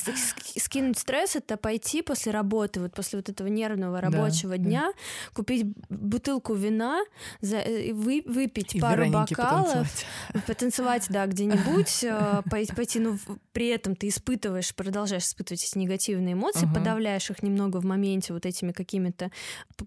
[0.57, 4.93] скинуть стресс— это пойти после работы, вот после вот этого нервного рабочего дня,
[5.35, 7.01] купить бутылку вина,
[7.43, 9.89] э, выпить пару бокалов,
[10.47, 12.43] потанцевать, да, где-нибудь, э,
[12.75, 13.19] пойти, ну,
[13.53, 18.47] при этом ты испытываешь, продолжаешь испытывать эти негативные эмоции, подавляешь их немного в моменте вот
[18.47, 19.31] этими какими-то,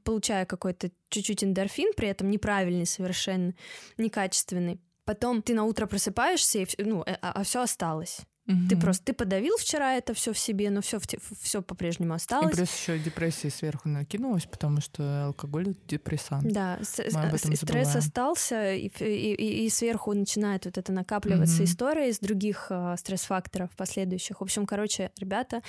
[0.04, 3.54] получая какой-то чуть-чуть эндорфин, при этом неправильный совершенно,
[3.98, 4.80] некачественный.
[5.06, 8.22] Потом ты на утро просыпаешься, и, ну, э, а, а все осталось.
[8.50, 8.68] Угу.
[8.68, 11.00] Ты просто ты подавил вчера это все в себе, но все
[11.42, 12.54] все по-прежнему осталось.
[12.54, 16.52] И плюс еще депрессия сверху накинулась, потому что алкоголь депрессант.
[16.52, 21.66] Да, стресс остался, и, и, и сверху начинает вот это накапливаться угу.
[21.66, 24.40] история из других э, стресс-факторов последующих.
[24.40, 25.62] В общем, короче, ребята,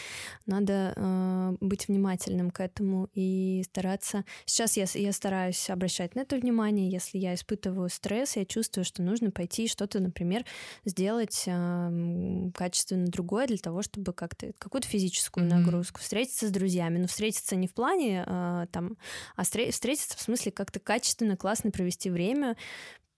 [0.46, 4.24] надо э, быть внимательным к этому и стараться.
[4.46, 6.90] Сейчас я, я стараюсь обращать на это внимание.
[6.90, 10.46] Если я испытываю стресс, я чувствую, что нужно пойти что-то, например,
[10.86, 15.54] сделать э, качественно другое для того, чтобы как-то какую-то физическую mm-hmm.
[15.54, 16.98] нагрузку, встретиться с друзьями.
[16.98, 18.96] Но встретиться не в плане э, там,
[19.35, 22.56] а встретиться в смысле как-то качественно, классно провести время,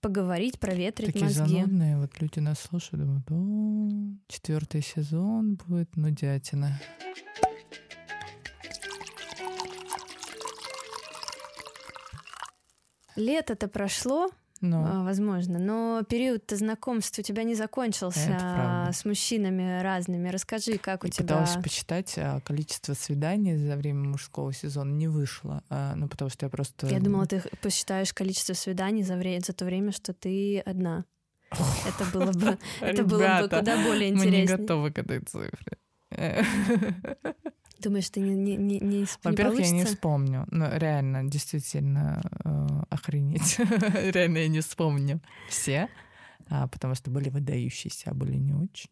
[0.01, 1.55] поговорить, проветрить Такие мозги.
[1.57, 6.81] занудные, вот люди нас слушают, думают, о, четвертый сезон будет нудятина.
[13.15, 14.31] Лето-то прошло,
[14.63, 15.03] ну.
[15.03, 15.59] возможно.
[15.59, 20.29] Но период знакомств у тебя не закончился с мужчинами разными.
[20.29, 21.23] Расскажи, как у и тебя...
[21.23, 24.91] пыталась посчитать а, количество свиданий за время мужского сезона.
[24.91, 25.63] Не вышло.
[25.69, 26.87] А, ну, потому что я просто...
[26.87, 31.05] Я думала, ты посчитаешь количество свиданий за, время, за то время, что ты одна.
[31.51, 34.31] Это было бы, это было бы куда более интересно.
[34.31, 35.77] Мы не готовы к этой цифре.
[37.79, 40.47] Думаешь, ты не, не, не, не Во-первых, я не вспомню.
[40.51, 43.59] Ну, реально, действительно, э, охренеть.
[43.59, 45.89] реально я не вспомню все,
[46.49, 48.89] а, потому что были выдающиеся, а были не очень.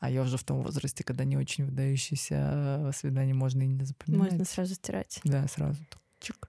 [0.00, 3.84] А я уже в том возрасте, когда не очень выдающиеся э, свидания можно и не
[3.84, 4.32] запоминать.
[4.32, 5.20] Можно сразу стирать.
[5.24, 5.78] Да, сразу.
[6.20, 6.48] Чик.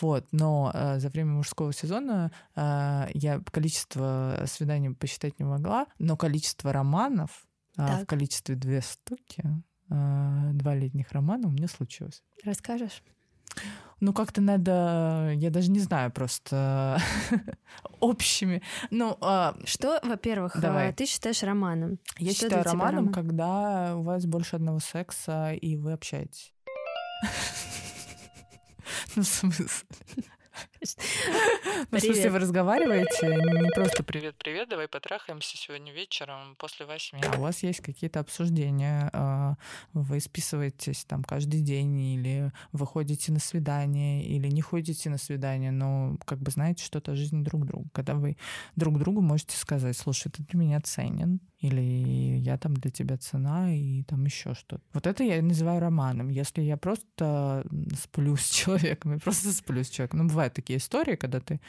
[0.00, 6.16] Вот, но э, за время мужского сезона э, я количество свиданий посчитать не могла, но
[6.16, 7.47] количество романов
[7.78, 9.44] э, в количестве две штуки
[9.90, 12.22] а, два летних романа у меня случилось.
[12.44, 13.02] Расскажешь?
[14.00, 17.00] Ну, как-то надо, я даже не знаю, просто
[18.00, 18.62] общими.
[18.90, 19.56] Ну, а...
[19.64, 20.92] что, во-первых, а, Давай.
[20.92, 21.98] ты считаешь романом?
[22.18, 23.12] Я что считаю романом, роман?
[23.12, 26.54] когда у вас больше одного секса и вы общаетесь.
[29.16, 29.66] Ну, в смысле?
[31.90, 37.20] Ну, в смысле, вы разговариваете, не просто «Привет-привет, давай потрахаемся сегодня вечером после восьми».
[37.24, 39.54] А у вас есть какие-то обсуждения, а,
[39.92, 45.70] вы списываетесь там каждый день, или вы ходите на свидание, или не ходите на свидание,
[45.70, 47.88] но как бы знаете что-то о жизни друг друга.
[47.92, 48.36] Когда вы
[48.76, 53.74] друг другу можете сказать, слушай, ты для меня ценен, или я там для тебя цена
[53.74, 54.82] и там еще что-то.
[54.92, 56.28] Вот это я называю романом.
[56.28, 57.66] Если я просто
[58.00, 60.20] сплю с человеком, я просто сплю с человеком.
[60.20, 61.60] Ну, бывают такие истории, когда ты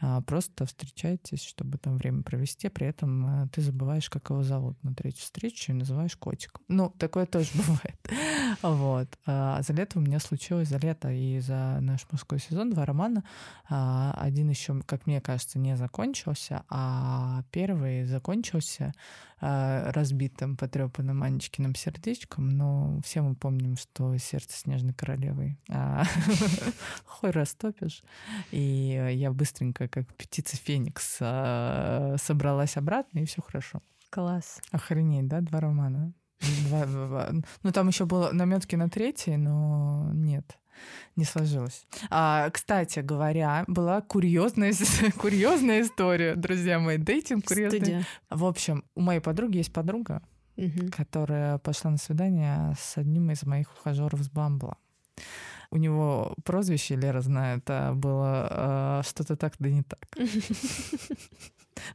[0.00, 4.82] а, просто встречаетесь, чтобы там время провести, при этом а, ты забываешь, как его зовут
[4.82, 6.62] на третью встречу и называешь котиком.
[6.68, 8.58] Ну, такое тоже бывает.
[8.62, 9.08] Вот.
[9.26, 13.24] А за лето у меня случилось, за лето и за наш мужской сезон два романа.
[13.68, 18.92] А, один еще, как мне кажется, не закончился, а первый закончился а,
[19.42, 26.04] разбитым, потрепанным Анечкиным сердечком, но все мы помним, что сердце снежной королевы а,
[27.04, 28.02] хуй растопишь.
[28.52, 33.82] И я быстренько, как птица Феникс, а, собралась обратно, и все хорошо.
[34.10, 34.60] Класс.
[34.70, 36.12] Охренеть, да, два романа.
[36.68, 37.30] Два, два.
[37.62, 40.56] Ну, там еще было наметки на третий, но нет
[41.16, 41.86] не сложилось.
[42.10, 44.72] А, кстати говоря, была курьезная,
[45.18, 47.80] курьезная история, друзья мои, дейтинг курьезный.
[47.80, 48.06] Студия.
[48.30, 50.22] В общем, у моей подруги есть подруга,
[50.56, 50.90] угу.
[50.96, 54.76] которая пошла на свидание с одним из моих ухажеров с Бамбла.
[55.72, 60.06] У него прозвище, Лера знает, а было а, что-то так, да не так.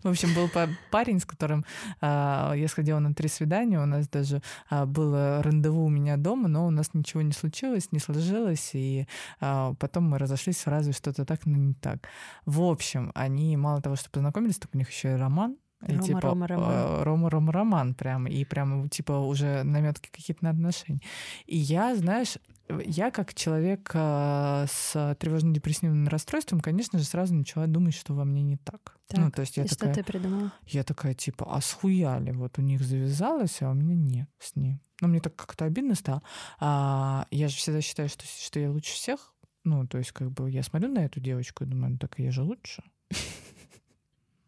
[0.03, 0.49] В общем, был
[0.91, 1.63] парень, с которым
[2.01, 3.79] а, я сходила на три свидания.
[3.79, 7.91] У нас даже а, было рандеву у меня дома, но у нас ничего не случилось,
[7.91, 8.71] не сложилось.
[8.73, 9.07] И
[9.39, 12.09] а, потом мы разошлись сразу что-то так, но не так.
[12.47, 15.57] В общем, они мало того, что познакомились, так у них еще и роман.
[15.81, 17.03] Рома, и, типа, Рома, Роман.
[17.03, 18.25] Рома, Рома, Роман прям.
[18.25, 21.01] И прям, типа, уже наметки какие-то на отношения.
[21.45, 22.37] И я, знаешь,
[22.85, 28.41] я как человек э, с тревожно-депрессивным расстройством, конечно же, сразу начала думать, что во мне
[28.41, 28.97] не так.
[29.07, 30.51] так ну, то есть я и такая, что ты придумала?
[30.65, 32.31] Я такая, типа, а схуяли?
[32.31, 34.81] Вот у них завязалось, а у меня нет с ним.
[35.01, 36.23] Ну, мне так как-то обидно стало.
[36.59, 39.33] А, я же всегда считаю, что, что я лучше всех.
[39.63, 42.31] Ну, то есть, как бы, я смотрю на эту девочку и думаю, ну, так я
[42.31, 42.83] же лучше.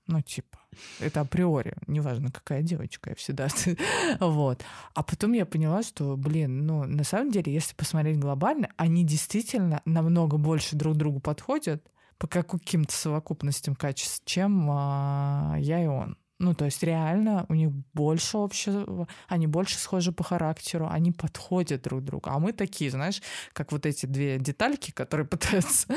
[0.10, 0.58] Ну, типа,
[1.00, 3.48] это априори, неважно, какая девочка, я всегда...
[4.19, 4.65] вот.
[4.95, 9.84] А потом я поняла, что, блин, ну, на самом деле, если посмотреть глобально, они действительно
[9.86, 16.17] намного больше друг другу подходят по каким-то совокупностям качеств, чем а, я и он.
[16.39, 21.82] Ну, то есть реально у них больше общего, они больше схожи по характеру, они подходят
[21.82, 22.30] друг другу.
[22.30, 23.21] А мы такие, знаешь,
[23.52, 25.88] как вот эти две детальки, которые пытаются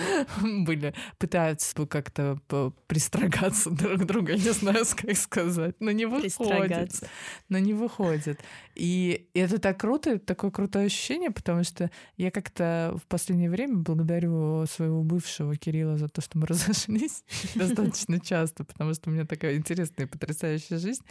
[0.42, 2.40] были, пытаются как-то
[2.88, 7.05] пристрогаться друг я не знаю, как сказать, но не выходит.
[7.48, 8.40] Но не выходит.
[8.74, 14.66] И это так круто, такое крутое ощущение, потому что я как-то в последнее время благодарю
[14.66, 17.22] своего бывшего Кирилла за то, что мы разошлись
[17.55, 20.32] достаточно часто, потому что у меня такая интересная и потрясающая
[20.79, 21.05] жизнь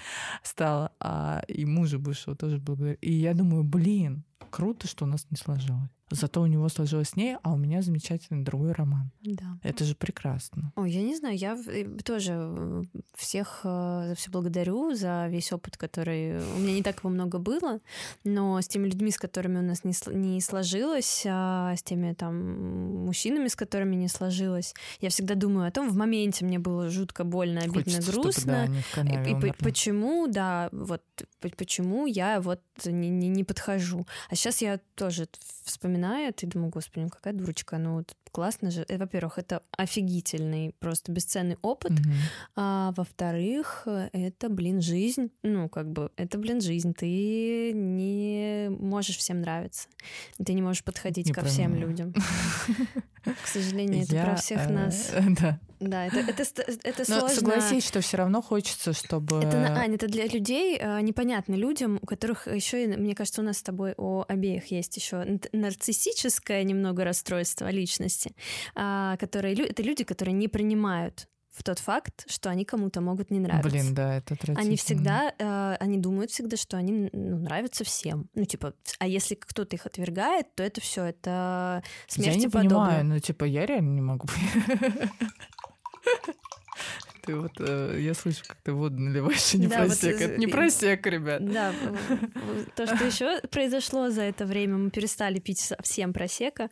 [0.43, 2.97] стала, а и мужа бывшего тоже благодарю.
[3.01, 5.89] И я думаю, блин, круто, что у нас не сложилось.
[6.11, 9.11] Зато у него сложилось с ней, а у меня замечательный другой роман.
[9.21, 9.57] Да.
[9.63, 10.73] Это же прекрасно.
[10.75, 12.83] Ой, я не знаю, я э, тоже э,
[13.15, 17.39] всех э, за все благодарю, за весь опыт, который у меня не так его много
[17.39, 17.79] было,
[18.25, 23.05] но с теми людьми, с которыми у нас не, не сложилось, а с теми там
[23.05, 27.23] мужчинами, с которыми не сложилось, я всегда думаю о том, в моменте мне было жутко
[27.23, 28.67] больно, обидно, Хочется, грустно.
[28.91, 31.03] Чтобы, да, и, и почему, да, вот
[31.57, 34.05] почему я вот не, не, не подхожу.
[34.31, 35.27] А сейчас я тоже
[35.65, 38.85] вспоминаю и думаю, господи, ну какая дурочка, ну вот классно же.
[38.87, 41.91] Э, во-первых, это офигительный, просто бесценный опыт.
[41.91, 42.13] Mm-hmm.
[42.55, 45.31] А во-вторых, это, блин, жизнь.
[45.43, 46.93] Ну, как бы, это, блин, жизнь.
[46.93, 49.87] Ты не можешь всем нравиться.
[50.43, 52.13] Ты не можешь подходить не ко всем людям.
[53.23, 55.11] К сожалению, это про всех э, нас.
[55.41, 55.59] Да.
[55.79, 56.43] Да, это, это,
[56.83, 57.27] это сложно.
[57.27, 59.37] Но согласись, что все равно хочется, чтобы...
[59.37, 63.57] Это, Аня, это для людей а, непонятно людям, у которых еще, мне кажется, у нас
[63.57, 68.20] с тобой у обеих есть еще нарциссическое немного расстройство личности,
[68.75, 73.39] а, которые, это люди, которые не принимают в тот факт, что они кому-то могут не
[73.39, 73.69] нравиться.
[73.69, 78.29] Блин, да, это Они всегда, э, они думают всегда, что они ну, нравятся всем.
[78.35, 82.69] Ну, типа, а если кто-то их отвергает, то это все, это смерти Я не подобно.
[82.69, 84.27] понимаю, ну, типа, я реально не могу.
[87.21, 90.13] Ты вот, э, я слышу, как ты воду наливаешь, и не да, просек.
[90.13, 91.45] Вот, это не просек, ребят.
[91.45, 91.73] Да,
[92.75, 96.69] то, что еще произошло за это время, мы перестали пить всем просека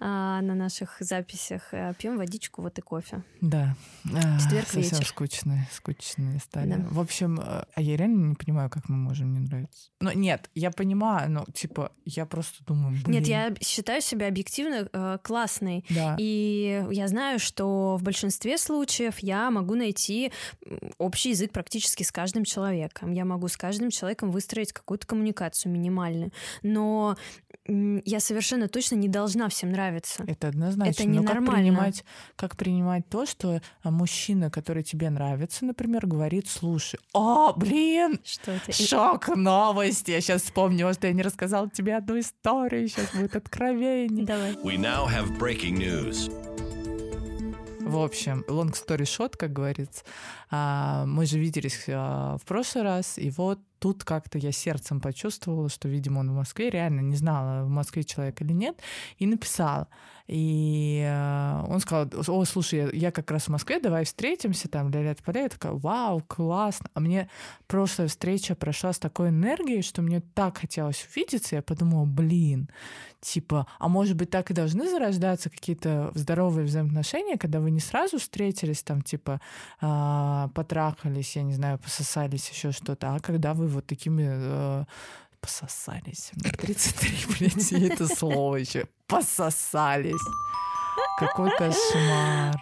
[0.00, 3.22] а, на наших записях, а, пьем водичку, вот и кофе.
[3.40, 3.76] Да.
[4.04, 5.06] Четверг Совсем вечер.
[5.06, 6.74] скучные, скучные стали.
[6.74, 6.86] Да.
[6.90, 9.90] В общем, э, а я реально не понимаю, как мы можем не нравиться.
[10.00, 13.18] Ну, нет, я понимаю, но, типа, я просто думаю, блин.
[13.18, 15.84] Нет, я считаю себя объективно э, классной.
[15.88, 16.16] Да.
[16.18, 20.32] И я знаю, что в большинстве случаев я могу найти найти
[20.98, 23.12] общий язык практически с каждым человеком.
[23.12, 26.32] Я могу с каждым человеком выстроить какую-то коммуникацию минимальную.
[26.62, 27.16] Но
[27.66, 30.24] я совершенно точно не должна всем нравиться.
[30.26, 31.02] Это однозначно.
[31.02, 32.04] Это Но как принимать,
[32.36, 38.52] как принимать то, что а, мужчина, который тебе нравится, например, говорит, слушай, о, блин, что
[38.52, 38.72] это?
[38.72, 40.08] шок, новость.
[40.08, 44.26] Я сейчас вспомнила, что я не рассказала тебе одну историю, сейчас будет откровение.
[44.26, 44.52] Давай.
[44.64, 46.30] We now have breaking news.
[47.84, 50.04] В общем, long story short, как говорится,
[50.50, 55.68] а, мы же виделись а, в прошлый раз, и вот тут как-то я сердцем почувствовала,
[55.68, 58.80] что, видимо, он в Москве, реально не знала, в Москве человек или нет,
[59.18, 59.88] и написала.
[60.28, 65.02] И э, он сказал, о, слушай, я, как раз в Москве, давай встретимся там, для
[65.02, 65.42] лет поля.
[65.42, 66.88] Я такая, вау, классно.
[66.94, 67.28] А мне
[67.66, 71.56] прошлая встреча прошла с такой энергией, что мне так хотелось увидеться.
[71.56, 72.70] Я подумала, блин,
[73.20, 78.18] типа, а может быть так и должны зарождаться какие-то здоровые взаимоотношения, когда вы не сразу
[78.18, 79.40] встретились, там, типа,
[79.80, 84.84] э, потрахались, я не знаю, пососались, еще что-то, а когда вы вот такими э,
[85.40, 86.30] пососались.
[86.40, 88.86] 33, блядь, и это слово еще.
[89.06, 90.22] Пососались.
[91.18, 92.56] Какой кошмар.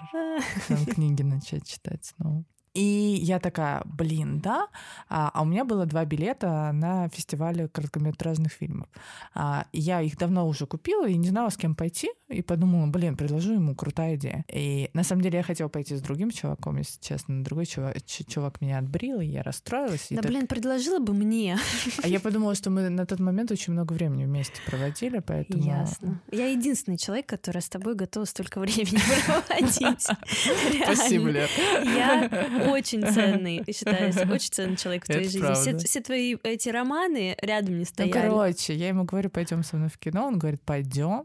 [0.69, 2.45] Там книги начать читать снова.
[2.75, 4.69] И я такая, блин, да.
[5.09, 8.89] А, а у меня было два билета на фестивале короткометражных фильмов.
[9.35, 12.11] А, я их давно уже купила и не знала, с кем пойти.
[12.31, 14.45] И подумала, блин, предложу ему, крутая идея.
[14.53, 17.43] И на самом деле я хотела пойти с другим чуваком, если честно.
[17.43, 20.07] Другой чувак, чувак меня отбрил, и я расстроилась.
[20.11, 20.31] Да, так...
[20.31, 21.59] блин, предложила бы мне.
[22.03, 25.65] А я подумала, что мы на тот момент очень много времени вместе проводили, поэтому...
[25.65, 26.23] Ясно.
[26.31, 30.03] Я единственный человек, который с тобой готов столько времени проводить.
[30.85, 31.49] Спасибо, Лер.
[31.85, 35.55] Я очень ценный, считаюсь, очень ценный человек в твоей жизни.
[35.55, 38.13] Все, все твои эти романы рядом не ну, стояли.
[38.13, 40.27] Ну, короче, я ему говорю, пойдем со мной в кино.
[40.27, 41.25] Он говорит, пойдем.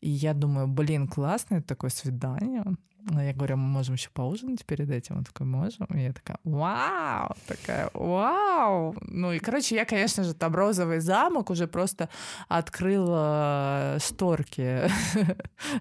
[0.00, 2.64] И я думаю, блин, классное такое свидание.
[3.10, 5.18] Но я говорю, мы можем еще поужинать перед этим.
[5.18, 5.86] Он такой, можем.
[5.94, 7.34] И я такая, вау!
[7.46, 8.94] Такая, вау!
[9.02, 12.08] Ну и, короче, я, конечно же, там розовый замок уже просто
[12.48, 14.90] открыла шторки.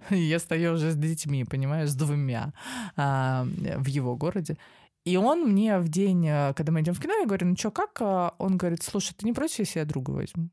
[0.09, 2.53] я стою уже с детьми, понимаешь, с двумя
[2.95, 4.57] а, в его городе.
[5.03, 7.71] И он мне в день, э, когда мы идем в кино, я говорю, ну что,
[7.71, 8.01] как?
[8.01, 10.49] А он говорит, слушай, ты не против, если я друга возьму?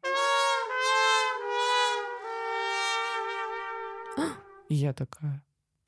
[4.69, 5.43] И я такая,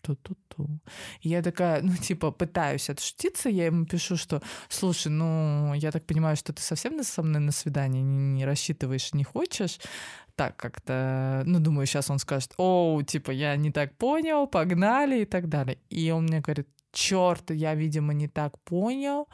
[0.07, 0.81] ту-ту-ту.
[1.21, 6.37] Я такая, ну, типа, пытаюсь отшутиться, я ему пишу, что, слушай, ну, я так понимаю,
[6.37, 9.81] что ты совсем со мной на свидание не, не рассчитываешь, не хочешь,
[10.37, 15.25] так как-то, ну, думаю, сейчас он скажет, о, типа, я не так понял, погнали и
[15.25, 15.79] так далее.
[15.91, 19.29] И он мне говорит, черт, я, видимо, не так понял.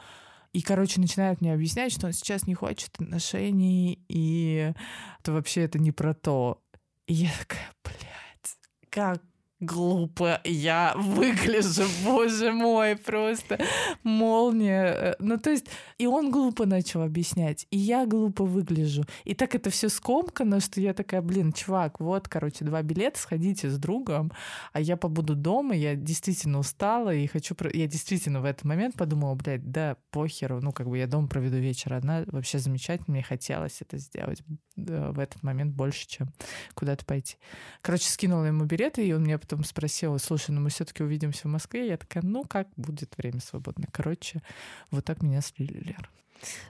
[0.53, 4.71] И, короче, начинает мне объяснять, что он сейчас не хочет отношений, и
[5.19, 6.61] это вообще это не про то.
[7.07, 8.57] И я такая, блядь,
[8.89, 9.21] как
[9.63, 13.59] глупо я выгляжу, боже мой, просто
[14.03, 14.85] молния.
[14.85, 19.05] Э, ну, то есть, и он глупо начал объяснять, и я глупо выгляжу.
[19.23, 23.69] И так это все скомкано, что я такая, блин, чувак, вот, короче, два билета, сходите
[23.69, 24.31] с другом,
[24.73, 27.55] а я побуду дома, я действительно устала и хочу...
[27.73, 31.57] Я действительно в этот момент подумала, блядь, да, похеру, ну, как бы я дома проведу
[31.57, 34.43] вечер одна, вообще замечательно, мне хотелось это сделать
[34.75, 36.27] в этот момент больше, чем
[36.73, 37.37] куда-то пойти.
[37.81, 41.51] Короче, скинула ему билеты, и он мне потом спросил, слушай, ну мы все-таки увидимся в
[41.51, 41.87] Москве.
[41.87, 43.89] Я такая, ну как будет время свободное.
[43.91, 44.41] Короче,
[44.89, 46.09] вот так меня слили, Лера.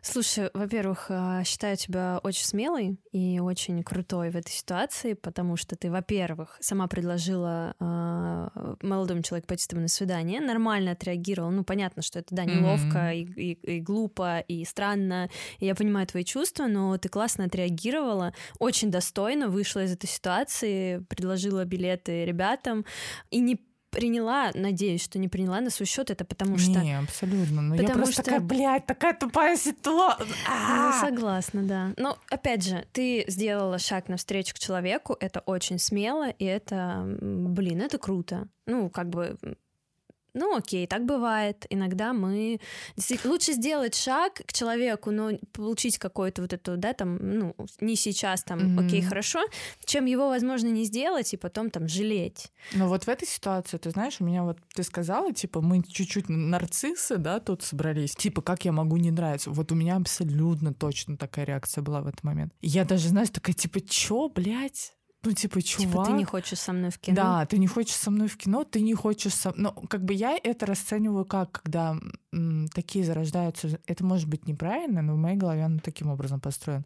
[0.01, 5.75] Слушай, во-первых, а, считаю тебя очень смелой и очень крутой в этой ситуации, потому что
[5.75, 11.51] ты, во-первых, сама предложила э, молодому человеку пойти с тобой на свидание, нормально отреагировала.
[11.51, 13.15] Ну, понятно, что это, да, неловко mm-hmm.
[13.35, 15.29] и, и, и глупо, и странно.
[15.59, 20.99] И я понимаю твои чувства, но ты классно отреагировала, очень достойно вышла из этой ситуации,
[21.09, 22.85] предложила билеты ребятам
[23.31, 23.59] и не
[23.93, 26.79] приняла, надеюсь, что не приняла на свой счет это, потому что...
[26.81, 27.61] Не, абсолютно.
[27.61, 28.23] Но я просто что...
[28.23, 30.27] такая, блядь, такая тупая ситуация.
[30.47, 31.93] Ну, согласна, да.
[31.97, 37.81] Но, опять же, ты сделала шаг навстречу к человеку, это очень смело, и это, блин,
[37.81, 38.47] это круто.
[38.65, 39.37] Ну, как бы
[40.33, 41.65] ну окей, так бывает.
[41.69, 42.59] Иногда мы...
[43.23, 48.43] Лучше сделать шаг к человеку, но получить какой-то вот эту, да, там, ну, не сейчас,
[48.43, 48.85] там, mm-hmm.
[48.85, 49.43] окей, хорошо,
[49.85, 52.51] чем его, возможно, не сделать и потом там жалеть.
[52.73, 56.29] Но вот в этой ситуации, ты знаешь, у меня вот, ты сказала, типа, мы чуть-чуть
[56.29, 59.51] нарциссы, да, тут собрались, типа, как я могу не нравиться?
[59.51, 62.53] Вот у меня абсолютно точно такая реакция была в этот момент.
[62.61, 64.93] Я даже, знаешь, такая, типа, чё, блядь?
[65.23, 65.89] Ну, типа, чувак...
[65.91, 67.15] Типа, ты не хочешь со мной в кино?
[67.15, 69.53] Да, ты не хочешь со мной в кино, ты не хочешь со...
[69.55, 71.97] Ну, как бы я это расцениваю как, когда
[72.33, 73.79] м, такие зарождаются...
[73.87, 76.85] Это может быть неправильно, но в моей голове оно таким образом построен.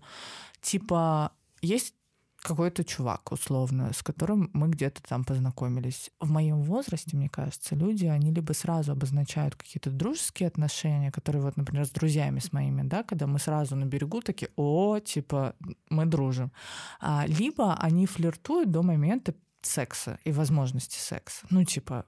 [0.62, 1.32] Типа,
[1.62, 1.96] есть
[2.42, 6.12] какой-то чувак, условно, с которым мы где-то там познакомились.
[6.20, 11.58] В моем возрасте, мне кажется, люди, они либо сразу обозначают какие-то дружеские отношения, которые вот,
[11.58, 15.56] например, с друзьями с моими, да, когда мы сразу на берегу такие, о, типа,
[15.90, 16.52] мы дружим.
[17.00, 21.46] А, либо они флиртуют до момента секса и возможности секса.
[21.50, 22.06] Ну, типа,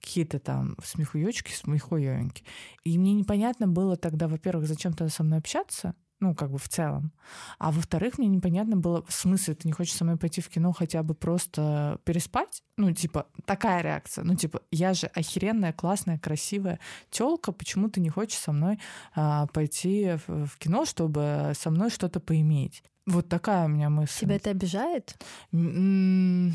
[0.00, 2.44] какие-то там смехуёчки, смехуёньки.
[2.84, 6.68] И мне непонятно было тогда, во-первых, зачем тогда со мной общаться, ну, как бы в
[6.68, 7.12] целом.
[7.58, 10.72] А во-вторых, мне непонятно было, в смысле, ты не хочешь со мной пойти в кино
[10.72, 12.62] хотя бы просто переспать?
[12.76, 14.24] Ну, типа, такая реакция.
[14.24, 16.78] Ну, типа, я же охеренная, классная, красивая
[17.10, 18.78] тёлка, почему ты не хочешь со мной
[19.14, 22.82] а, пойти в, в кино, чтобы со мной что-то поиметь?
[23.06, 24.20] Вот такая у меня мысль.
[24.20, 25.16] Тебя это обижает?
[25.52, 26.54] М-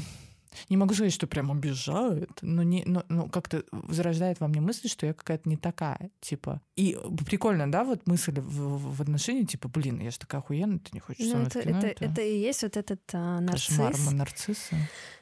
[0.69, 4.89] не могу сказать, что прям обижают, но, не, но, но как-то зарождает во мне мысль,
[4.89, 6.61] что я какая-то не такая, типа.
[6.75, 10.89] И прикольно, да, вот мысль в, в отношении, типа, блин, я же такая охуенная, ты
[10.93, 12.05] не хочешь ну, со мной это, в кино, это, это...
[12.05, 13.77] это и есть вот этот а, нарцисс.
[13.77, 14.75] Кошмар нарцисса.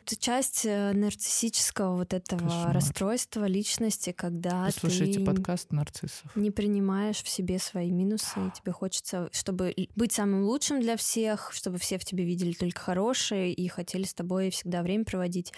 [0.06, 2.74] Это часть э, нарциссического вот этого Кошмар.
[2.74, 6.36] расстройства личности, когда Послушайте ты подкаст нарциссов.
[6.36, 11.54] не принимаешь в себе свои минусы, и тебе хочется, чтобы быть самым лучшим для всех,
[11.54, 15.54] чтобы все в тебе видели только хорошее и хотели с тобой всегда время проводить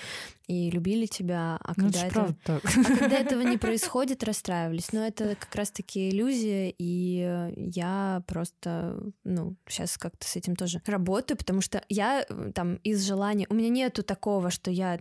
[0.48, 2.64] и любили тебя, а ну, когда, это, так.
[2.64, 4.94] а когда этого не происходит, расстраивались.
[4.94, 11.38] Но это как раз-таки иллюзия, и я просто, ну, сейчас как-то с этим тоже работаю,
[11.38, 13.48] потому что я э, там из желания...
[13.50, 15.00] У меня нету такого, что я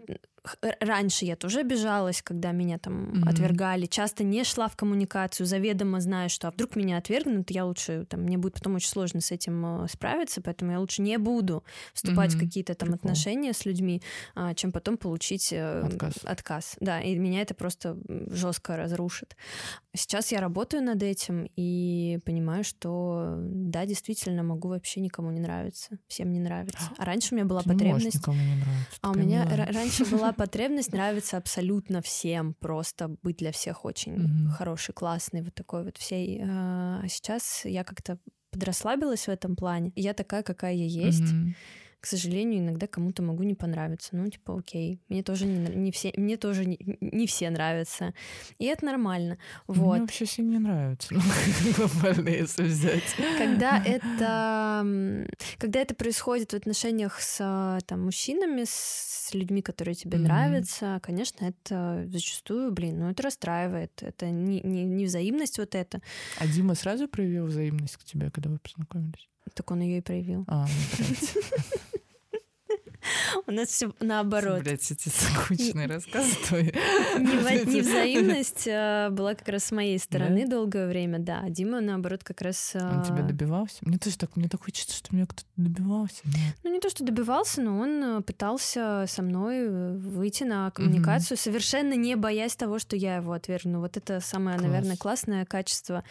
[0.81, 3.29] раньше я тоже обижалась, когда меня там mm-hmm.
[3.29, 3.87] отвергали.
[3.87, 8.21] Часто не шла в коммуникацию, заведомо знаю, что а вдруг меня отвергнут, я лучше, там,
[8.21, 11.65] мне будет потом очень сложно с этим э, справиться, поэтому я лучше не буду
[11.95, 12.37] вступать mm-hmm.
[12.37, 13.11] в какие-то там Прикол.
[13.11, 14.03] отношения с людьми,
[14.35, 16.15] а, чем потом получить э, отказ.
[16.25, 16.77] отказ.
[16.81, 19.37] Да, и меня это просто жестко разрушит.
[19.97, 25.99] Сейчас я работаю над этим и понимаю, что да, действительно могу вообще никому не нравиться,
[26.09, 26.91] всем не нравится.
[26.99, 28.17] А раньше у меня была Ты потребность.
[28.17, 28.99] Никому не нравится.
[29.03, 34.49] А у меня раньше была потребность нравится абсолютно всем, просто быть для всех очень mm-hmm.
[34.49, 36.43] хороший, классный, вот такой вот всей.
[36.45, 38.19] А сейчас я как-то
[38.51, 39.93] подрасслабилась в этом плане.
[39.95, 41.23] Я такая, какая я есть.
[41.23, 41.55] Mm-hmm
[42.05, 44.11] к сожалению, иногда кому-то могу не понравиться.
[44.13, 48.13] Ну, типа, окей, мне тоже не, не все, мне тоже не, не все нравятся.
[48.59, 49.39] И это нормально.
[49.67, 49.93] Вот.
[49.93, 51.15] Мне вообще все не нравятся.
[51.79, 53.05] Глобально, если взять.
[53.39, 55.27] Когда это,
[55.57, 60.23] когда это происходит в отношениях с там, мужчинами, с людьми, которые тебе mm-hmm.
[60.23, 64.03] нравятся, конечно, это зачастую, блин, ну это расстраивает.
[64.03, 66.03] Это не, не, не взаимность вот это.
[66.39, 69.27] А Дима сразу проявил взаимность к тебе, когда вы познакомились?
[69.55, 70.45] Так он ее и проявил.
[70.49, 70.67] А,
[70.99, 71.94] ну,
[73.47, 74.63] У нас все наоборот.
[74.63, 76.71] Блять, эти скучные рассказы твои.
[77.19, 81.41] Невзаимность э, была как раз с моей стороны долгое время, да.
[81.45, 82.75] А Дима, наоборот, как раз...
[82.75, 83.79] Он тебя э, добивался?
[83.83, 86.23] Мне тоже так, мне так хочется, что меня кто-то добивался.
[86.63, 91.95] Ну, не то, что добивался, но он э, пытался со мной выйти на коммуникацию, совершенно
[91.95, 93.81] не боясь того, что я его отвергну.
[93.81, 96.05] Вот это самое, наверное, классное качество,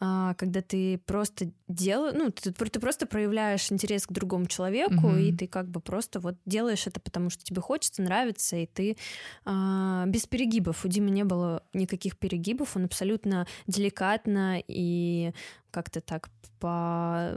[0.00, 5.46] а, когда ты просто делаешь, ну, ты просто проявляешь интерес к другому человеку, и ты
[5.46, 8.96] как бы просто вот делаешь это, потому что тебе хочется, нравится, и ты
[9.44, 10.84] а, без перегибов.
[10.84, 15.32] У Димы не было никаких перегибов, он абсолютно деликатно и
[15.70, 17.32] как-то так по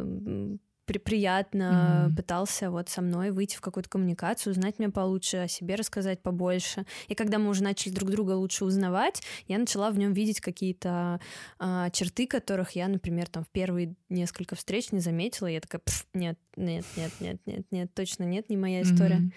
[0.86, 2.15] приятно mm-hmm.
[2.15, 6.86] пытался вот со мной выйти в какую-то коммуникацию, узнать меня получше, о себе рассказать побольше.
[7.07, 11.19] И когда мы уже начали друг друга лучше узнавать, я начала в нем видеть какие-то
[11.59, 15.47] а, черты, которых я, например, там в первые несколько встреч не заметила.
[15.47, 15.81] Я такая,
[16.13, 19.17] нет, нет, нет, нет, нет, нет, точно нет, не моя история.
[19.17, 19.31] Mm-hmm.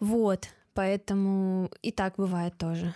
[0.00, 2.94] Вот, поэтому и так бывает тоже.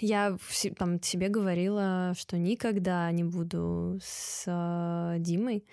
[0.00, 0.36] Я
[0.76, 5.64] там себе говорила, что никогда не буду с э, Димой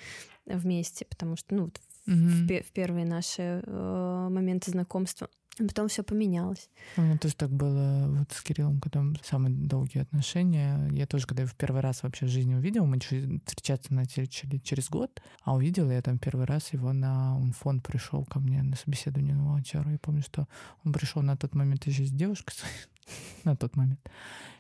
[0.45, 1.73] вместе, потому что, ну, угу.
[2.07, 5.29] в, в первые наши э, моменты знакомства.
[5.59, 6.69] А потом все поменялось.
[6.95, 10.89] У меня тоже так было вот с Кириллом, когда самые долгие отношения.
[10.91, 14.89] Я тоже, когда его в первый раз вообще в жизни увидела, мы встречаться начали через
[14.89, 18.77] год, а увидела я там первый раз его на он фонд пришел ко мне на
[18.77, 19.91] собеседование на волонтера.
[19.91, 20.47] Я помню, что
[20.85, 22.55] он пришел на тот момент еще с девушкой
[23.43, 23.99] на тот момент.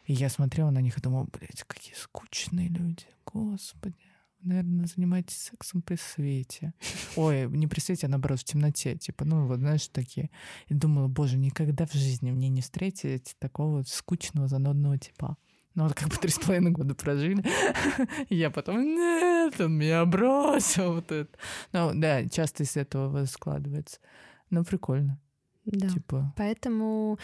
[0.05, 4.10] И я смотрела на них и думала, блядь, какие скучные люди, господи
[4.43, 6.73] наверное, занимаетесь сексом при свете.
[7.15, 8.95] Ой, не при свете, а наоборот, в темноте.
[8.95, 10.29] Типа, ну, вот, знаешь, такие.
[10.67, 15.37] И думала, боже, никогда в жизни мне не встретить такого скучного, занудного типа.
[15.73, 17.43] Ну, вот как бы три с половиной года прожили.
[18.29, 20.95] И я потом, нет, он меня бросил.
[20.95, 21.37] Вот это.
[21.71, 23.99] Ну, да, часто из этого складывается.
[24.49, 25.19] Но прикольно.
[25.65, 25.89] Да.
[25.89, 26.33] Типа...
[26.35, 27.19] Поэтому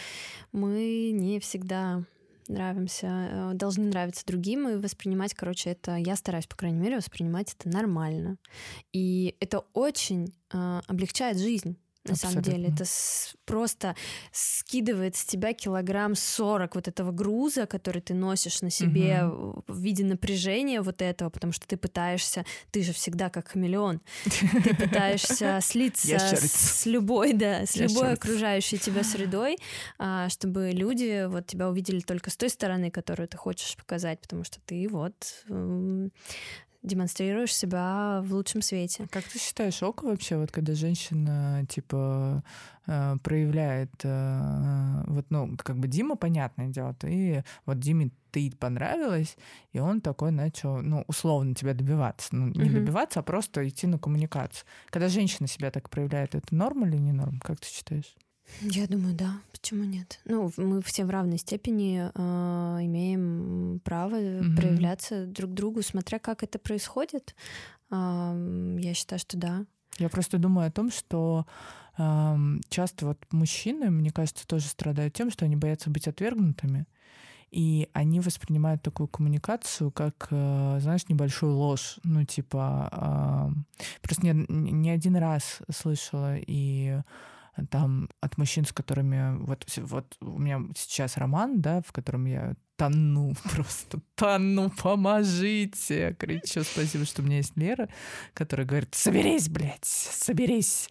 [0.51, 2.05] мы не всегда
[2.49, 7.53] нравимся, э, должны нравиться другим и воспринимать, короче, это, я стараюсь, по крайней мере, воспринимать
[7.57, 8.37] это нормально.
[8.93, 11.77] И это очень э, облегчает жизнь
[12.07, 12.43] на Абсолютно.
[12.43, 12.73] самом деле.
[12.73, 13.95] Это с, просто
[14.31, 19.63] скидывает с тебя килограмм 40 вот этого груза, который ты носишь на себе угу.
[19.67, 24.01] в виде напряжения вот этого, потому что ты пытаешься, ты же всегда как хамелеон,
[24.63, 29.57] ты пытаешься слиться с любой, да, с любой окружающей тебя средой,
[29.97, 34.43] а, чтобы люди вот тебя увидели только с той стороны, которую ты хочешь показать, потому
[34.43, 35.45] что ты вот
[36.87, 39.07] демонстрируешь себя в лучшем свете.
[39.11, 42.43] Как ты считаешь, ок вообще, вот когда женщина, типа,
[42.87, 49.37] э, проявляет, э, вот, ну, как бы Дима, понятное дело, ты, вот Диме ты понравилась,
[49.73, 52.35] и он такой начал, ну, условно тебя добиваться.
[52.35, 52.73] Ну, не uh-huh.
[52.73, 54.65] добиваться, а просто идти на коммуникацию.
[54.89, 57.39] Когда женщина себя так проявляет, это норм или не норм?
[57.39, 58.15] Как ты считаешь?
[58.61, 59.41] Я думаю, да.
[59.51, 60.19] Почему нет?
[60.25, 64.55] Ну, мы все в равной степени э, имеем право угу.
[64.55, 67.35] проявляться друг другу, смотря как это происходит.
[67.91, 69.65] Э, я считаю, что да.
[69.97, 71.45] Я просто думаю о том, что
[71.97, 72.35] э,
[72.69, 76.85] часто вот мужчины, мне кажется, тоже страдают тем, что они боятся быть отвергнутыми.
[77.49, 81.99] И они воспринимают такую коммуникацию как, э, знаешь, небольшую ложь.
[82.03, 83.51] Ну, типа,
[84.01, 87.01] просто не, не один раз слышала и
[87.65, 92.55] там от мужчин, с которыми вот, вот у меня сейчас роман, да, в котором я
[92.77, 96.15] тону, просто тону, поможите.
[96.17, 97.89] Кричу, спасибо, что у меня есть Лера,
[98.33, 100.89] которая говорит, соберись, блядь, соберись.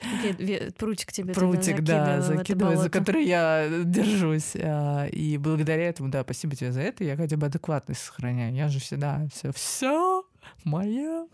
[0.76, 4.56] Прутик тебе Прутик, да, закидывает, за который я держусь.
[4.56, 8.54] А, и благодаря этому, да, спасибо тебе за это, я хотя бы адекватность сохраняю.
[8.54, 10.24] Я же всегда все, все
[10.64, 11.26] моя.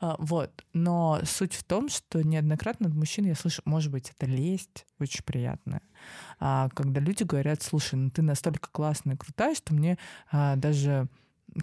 [0.00, 0.64] А, вот.
[0.72, 5.24] Но суть в том, что неоднократно от мужчин я слышу, может быть, это лесть очень
[5.24, 5.82] приятная.
[6.40, 9.98] А, когда люди говорят, слушай, ну ты настолько классная и крутая, что мне
[10.30, 11.08] а, даже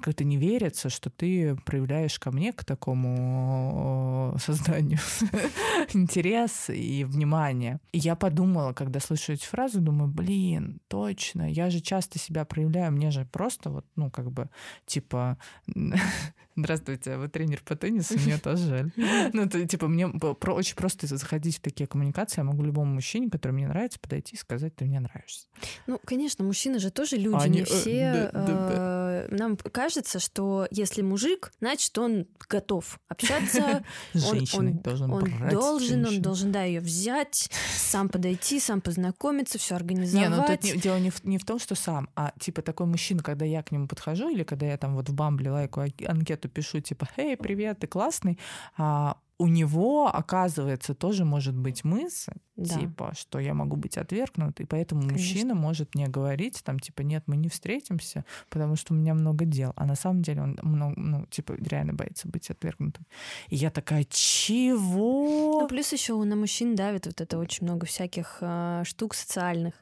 [0.02, 5.00] как-то не верится, что ты проявляешь ко мне, к такому созданию
[5.94, 7.80] интерес и внимание.
[7.92, 12.92] И я подумала, когда слышу эти фразы, думаю, блин, точно, я же часто себя проявляю,
[12.92, 14.50] мне же просто вот, ну, как бы,
[14.86, 15.38] типа,
[16.56, 18.92] здравствуйте, вы тренер по теннису, мне тоже жаль.
[19.34, 23.52] Ну, то, типа, мне очень просто заходить в такие коммуникации, я могу любому мужчине, который
[23.52, 25.48] мне нравится, подойти и сказать, ты мне нравишься.
[25.88, 28.30] Ну, конечно, мужчины же тоже люди, не э, все.
[28.34, 28.95] Э,
[29.36, 33.84] нам кажется, что если мужик, значит, он готов общаться.
[34.14, 40.30] он, должен он должен, он должен, да, ее взять, сам подойти, сам познакомиться, все организовать.
[40.30, 43.24] Не, ну тут дело не в, не в том, что сам, а типа такой мужчина,
[43.24, 46.80] когда я к нему подхожу, или когда я там вот в Бамбле лайку анкету пишу,
[46.82, 48.40] типа, «Эй, привет, ты классный»,
[48.78, 52.80] а у него, оказывается, тоже может быть мысль, Да.
[52.80, 55.18] типа, что я могу быть отвергнут, и поэтому Конечно.
[55.20, 59.44] мужчина может мне говорить, там, типа, нет, мы не встретимся, потому что у меня много
[59.46, 59.74] дел.
[59.76, 63.06] А на самом деле он, много, ну, типа, реально боится быть отвергнутым.
[63.50, 65.62] И я такая, чего?
[65.62, 69.74] Ну, плюс еще на мужчин давит вот это очень много всяких э, штук социальных.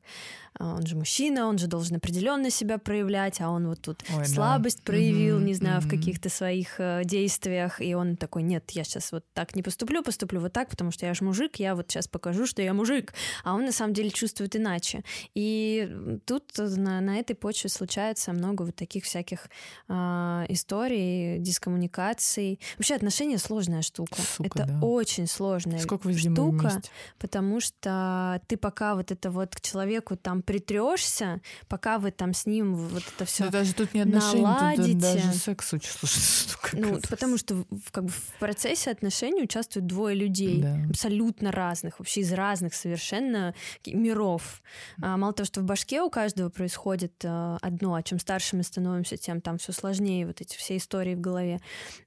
[0.60, 4.20] А, Он же мужчина, он же должен определенно себя проявлять, а он вот тут Ой,
[4.20, 4.26] да.
[4.26, 5.98] слабость проявил, Мгм, не знаю, в мгм.
[5.98, 10.40] каких-то своих э, действиях, и он такой, нет, я сейчас вот так не поступлю, поступлю
[10.40, 13.54] вот так, потому что я же мужик, я вот сейчас покажу, что я мужик, а
[13.56, 15.04] он на самом деле чувствует иначе.
[15.36, 19.48] И тут на, на этой почве случается много вот таких всяких
[19.88, 22.60] а, историй, дискоммуникаций.
[22.78, 24.16] Вообще отношения сложная штука.
[24.22, 24.80] Сука, это да.
[24.86, 26.90] очень сложная Сколько вы штука, вместе?
[27.20, 32.46] потому что ты пока вот это вот к человеку там притрешься, пока вы там с
[32.46, 34.44] ним вот это все Да даже тут не отношения, тут
[34.78, 34.98] наладите.
[35.00, 36.70] даже секс очень сложная штука.
[36.74, 40.78] ну, потому что в, в- как бы в процессе отношений участвуют двое людей, Да.
[40.90, 44.62] абсолютно разных, вообще из разных совершенно ки- миров.
[45.02, 48.64] А, мало того, что в башке у каждого происходит а, одно, а чем старше мы
[48.64, 51.60] становимся, тем там все сложнее, вот эти все истории в голове.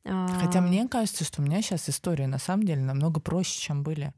[0.04, 3.82] А, Хотя мне кажется, что у меня сейчас истории на самом деле намного проще, чем
[3.82, 4.12] были.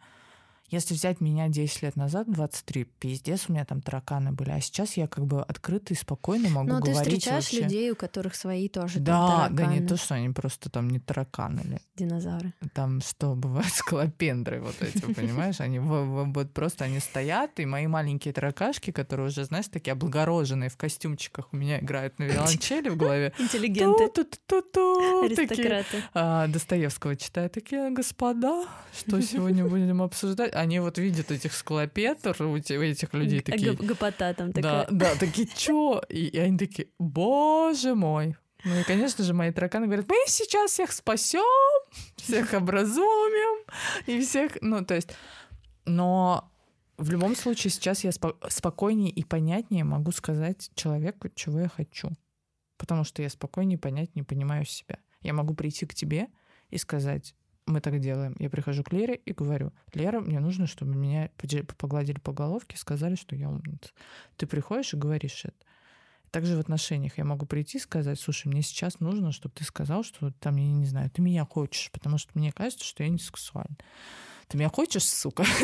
[0.71, 4.51] Если взять меня 10 лет назад, 23, пиздец, у меня там тараканы были.
[4.51, 7.63] А сейчас я как бы открыто и спокойно могу Но ты говорить встречаешь вообще.
[7.63, 10.91] людей, у которых свои тоже там Да, да не тараканы, то, что они просто там
[10.91, 12.53] не тараканы или динозавры.
[12.75, 15.61] там что бывает скалопендры вот эти, понимаешь?
[15.61, 20.77] Они вот просто они стоят, и мои маленькие таракашки, которые уже, знаешь, такие облагороженные в
[20.77, 23.33] костюмчиках у меня играют на виолончели в голове.
[23.39, 24.09] Интеллигенты,
[25.25, 26.03] аристократы.
[26.15, 27.51] а, Достоевского читаю.
[27.51, 28.67] Такие, господа,
[28.99, 30.53] что сегодня будем обсуждать?
[30.59, 33.75] Они вот видят этих скалопендр, у этих людей такие...
[33.75, 34.87] Гопота там Да, такая.
[34.91, 36.03] да, такие, чё?
[36.09, 38.35] И, и они такие, боже мой.
[38.65, 41.45] Ну и, конечно же, мои тараканы говорят, мы сейчас всех спасем,
[42.17, 43.65] всех образумим,
[44.07, 44.59] и всех...
[44.61, 45.11] Ну, то есть...
[45.85, 46.51] Но
[46.97, 52.11] в любом случае сейчас я спо- спокойнее и понятнее могу сказать человеку, чего я хочу.
[52.79, 54.99] Потому что я спокойнее, понятнее понимаю себя.
[55.21, 56.27] Я могу прийти к тебе
[56.71, 57.37] и сказать,
[57.69, 58.35] мы так делаем.
[58.39, 61.31] Я прихожу к Лере и говорю, Лера, мне нужно, чтобы меня
[61.77, 63.91] погладили по головке, сказали, что я умница.
[64.37, 65.57] Ты приходишь и говоришь это.
[66.31, 70.03] Также в отношениях я могу прийти и сказать, слушай, мне сейчас нужно, чтобы ты сказал,
[70.03, 73.19] что там, я не знаю, ты меня хочешь, потому что мне кажется, что я не
[73.19, 73.77] сексуальна.
[74.47, 75.43] Ты меня хочешь, сука?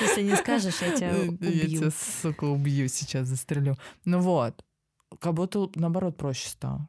[0.00, 1.90] Если не скажешь, я тебя Я тебя, убью.
[1.90, 3.76] сука, убью сейчас, застрелю.
[4.04, 4.64] Ну вот,
[5.18, 6.88] как будто наоборот проще стало.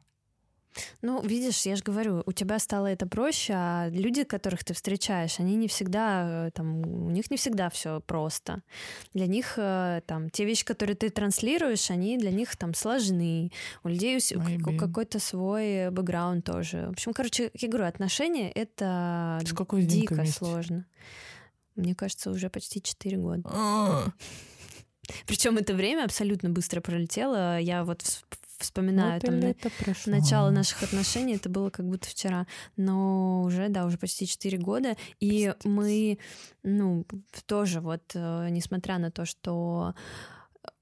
[1.02, 5.38] Ну, видишь, я же говорю, у тебя стало это проще, а люди, которых ты встречаешь,
[5.40, 8.62] они не всегда, э, там, у них не всегда все просто.
[9.14, 13.50] Для них, э, там, те вещи, которые ты транслируешь, они для них, там, сложны.
[13.84, 14.78] У людей Maybe.
[14.78, 16.86] какой-то свой бэкграунд тоже.
[16.88, 20.38] В общем, короче, я говорю, отношения— это Сколько дико вместе?
[20.38, 20.86] сложно.
[21.76, 23.42] Мне кажется, уже почти 4 года.
[23.44, 24.12] А,
[25.26, 27.58] Причем это время абсолютно быстро пролетело.
[27.58, 28.02] Я вот
[28.62, 29.54] вспоминаю вот там на-
[30.06, 32.46] начало наших отношений, это было как будто вчера.
[32.76, 34.96] Но уже, да, уже почти 4 года.
[35.20, 36.18] И мы,
[36.62, 37.04] ну,
[37.46, 39.94] тоже вот, э, несмотря на то, что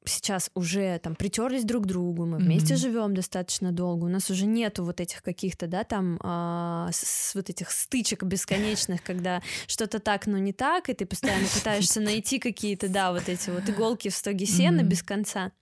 [0.05, 2.81] сейчас уже там притерлись друг к другу, мы вместе Мгм.
[2.83, 7.35] живем достаточно долго, у нас уже нету вот этих каких-то, да, там а, с- с
[7.35, 12.39] вот этих стычек бесконечных, когда что-то так, но не так, и ты постоянно пытаешься найти
[12.39, 14.89] какие-то, да, вот эти вот иголки в стоге сена Мгм.
[14.89, 15.53] без конца.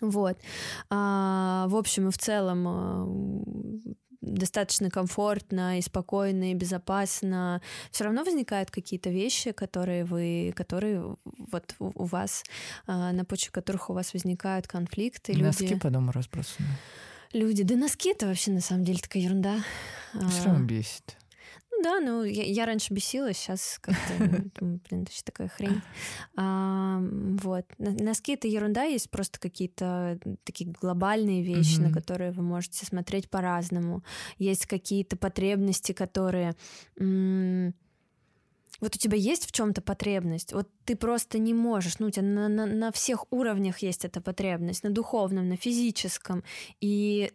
[0.00, 0.38] Вот.
[0.90, 3.06] А, в общем и в целом а,
[4.20, 7.60] достаточно комфортно и спокойно и безопасно.
[7.90, 11.16] Все равно возникают какие-то вещи, которые вы, которые
[11.52, 12.42] вот у, вас
[12.86, 15.36] а, на почве которых у вас возникают конфликты.
[15.36, 16.68] Носки Люди, по дому разбросаны.
[17.32, 19.56] люди, да носки это вообще на самом деле такая ерунда.
[20.30, 21.16] Все А, равно бесит.
[21.76, 24.26] Ну да, ну я, я раньше бесилась, сейчас как-то, ну,
[24.60, 25.80] думаю, блин, это вообще такая хрень.
[26.36, 27.66] А, вот.
[27.78, 31.94] Носки— это ерунда, есть просто какие-то такие глобальные вещи, на Мгм.
[31.94, 34.02] которые вы можете смотреть по-разному.
[34.38, 36.54] Есть какие-то потребности, которые...
[36.98, 37.74] м,
[38.80, 42.24] Вот у тебя есть в чем-то потребность, вот ты просто не можешь, ну у тебя
[42.26, 46.42] на, на- на всех уровнях есть эта потребность, на духовном, на физическом,
[46.80, 47.30] и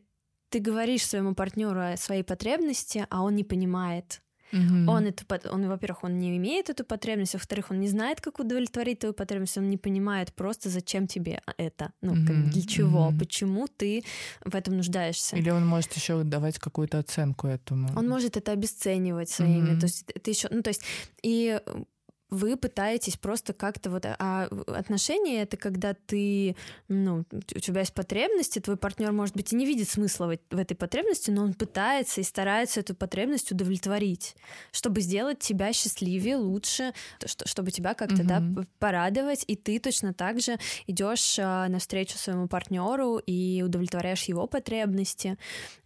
[0.50, 4.22] ты говоришь своему партнеру о своей потребности, а он не понимает.
[4.52, 4.90] Мгм.
[4.90, 8.40] Он, эту, пот- он, во-первых, он не имеет эту потребность, во-вторых, он не знает, как
[8.40, 12.62] удовлетворить твою потребность, он не понимает просто, зачем тебе это, ну, как бы Мгм, для
[12.64, 13.20] чего, мгм.
[13.20, 14.04] почему ты
[14.46, 15.36] в этом нуждаешься.
[15.38, 17.90] Или он может еще давать какую-то оценку этому.
[17.96, 19.80] Он может это обесценивать своими, Мгм.
[19.80, 20.82] то есть это еще, ну, то есть
[21.22, 21.84] и э,
[22.30, 24.06] вы пытаетесь просто как-то вот...
[24.06, 26.56] А отношения— это когда ты...
[26.88, 30.60] Ну, у тебя есть потребности, твой партнер, может быть, и не видит смысла в, в
[30.60, 34.36] этой потребности, но он пытается и старается эту потребность удовлетворить,
[34.72, 36.94] чтобы сделать тебя счастливее, лучше,
[37.46, 38.54] чтобы тебя как-то, mm-hmm.
[38.54, 44.46] да, порадовать, и ты точно так же идешь а, навстречу своему партнеру и удовлетворяешь его
[44.48, 45.38] потребности.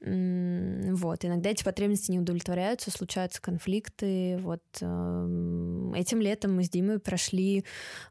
[0.02, 1.26] Вот.
[1.26, 4.38] Иногда эти потребности не удовлетворяются, случаются конфликты.
[4.42, 7.64] Вот эм, этим летом летом мы с Димой прошли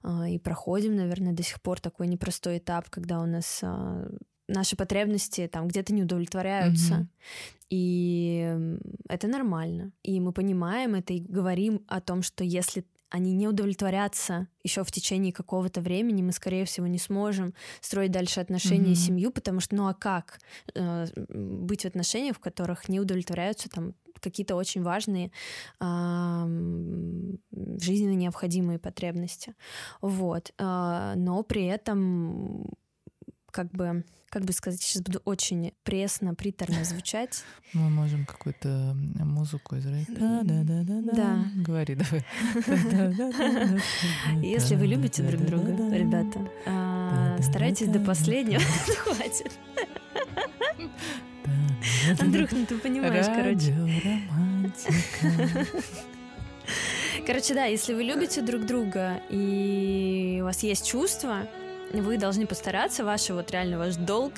[0.02, 4.10] э, и проходим, наверное, до сих пор такой непростой этап, когда у нас э,
[4.48, 6.94] наши потребности там где-то не удовлетворяются.
[6.94, 7.06] Mm-hmm.
[7.70, 8.56] И
[9.08, 9.92] это нормально.
[10.02, 14.90] И мы понимаем это и говорим о том, что если они не удовлетворятся еще в
[14.90, 18.92] течение какого-то времени, мы, скорее всего, не сможем строить дальше отношения mm-hmm.
[18.92, 20.38] и семью, потому что, ну а как
[20.74, 25.30] э, быть в отношениях, в которых не удовлетворяются там какие-то очень важные
[25.80, 26.44] э,
[27.80, 29.54] жизненно необходимые потребности.
[30.00, 30.52] Вот.
[30.58, 32.66] Э, но при этом
[33.50, 37.44] как бы как бы сказать, сейчас буду очень пресно, приторно звучать.
[37.74, 40.06] Мы можем какую-то музыку израить.
[40.08, 41.12] Да, да, да, да.
[41.12, 41.44] Да.
[41.56, 42.24] Говори, давай.
[44.42, 46.48] Если вы любите друг друга, ребята,
[47.42, 48.62] старайтесь до последнего.
[49.04, 49.52] Хватит.
[52.20, 53.74] Андрюх, ну ты понимаешь, короче.
[57.26, 61.48] Короче, да, если вы любите друг друга и у вас есть чувства,
[61.92, 64.32] вы должны постараться, ваш вот реально ваш долг,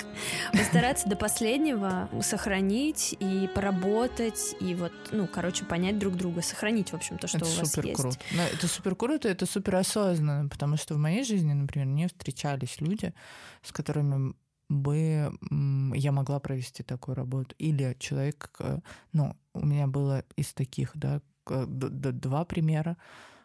[0.51, 6.95] постараться до последнего сохранить и поработать, и вот, ну, короче, понять друг друга, сохранить, в
[6.95, 8.01] общем, то, что это у вас супер есть.
[8.01, 8.17] Круто.
[8.31, 12.81] Но это супер круто, это супер осознанно, потому что в моей жизни, например, не встречались
[12.81, 13.13] люди,
[13.63, 14.33] с которыми
[14.69, 15.31] бы
[15.93, 17.55] я могла провести такую работу.
[17.57, 18.49] Или человек,
[19.13, 22.97] ну, у меня было из таких, да, два примера.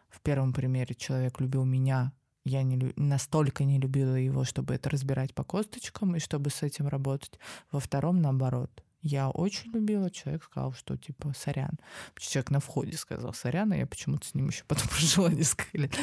[0.09, 2.11] В первом примере человек любил меня,
[2.43, 6.87] я не, настолько не любила его, чтобы это разбирать по косточкам и чтобы с этим
[6.87, 7.39] работать.
[7.71, 11.79] Во втором, наоборот, я очень любила, человек сказал, что типа сорян.
[12.17, 15.95] Человек на входе сказал сорян, а я почему-то с ним еще потом прожила несколько лет.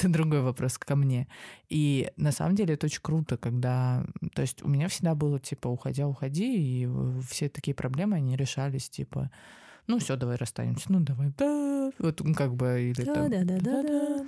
[0.00, 1.28] Это другой вопрос ко мне.
[1.68, 4.04] И на самом деле это очень круто, когда...
[4.34, 6.88] То есть у меня всегда было типа уходя, уходи, и
[7.28, 9.30] все такие проблемы, они решались типа
[9.90, 13.58] ну все, давай расстанемся, ну давай, да, вот как бы или да, там, да, да,
[13.58, 14.24] да, да,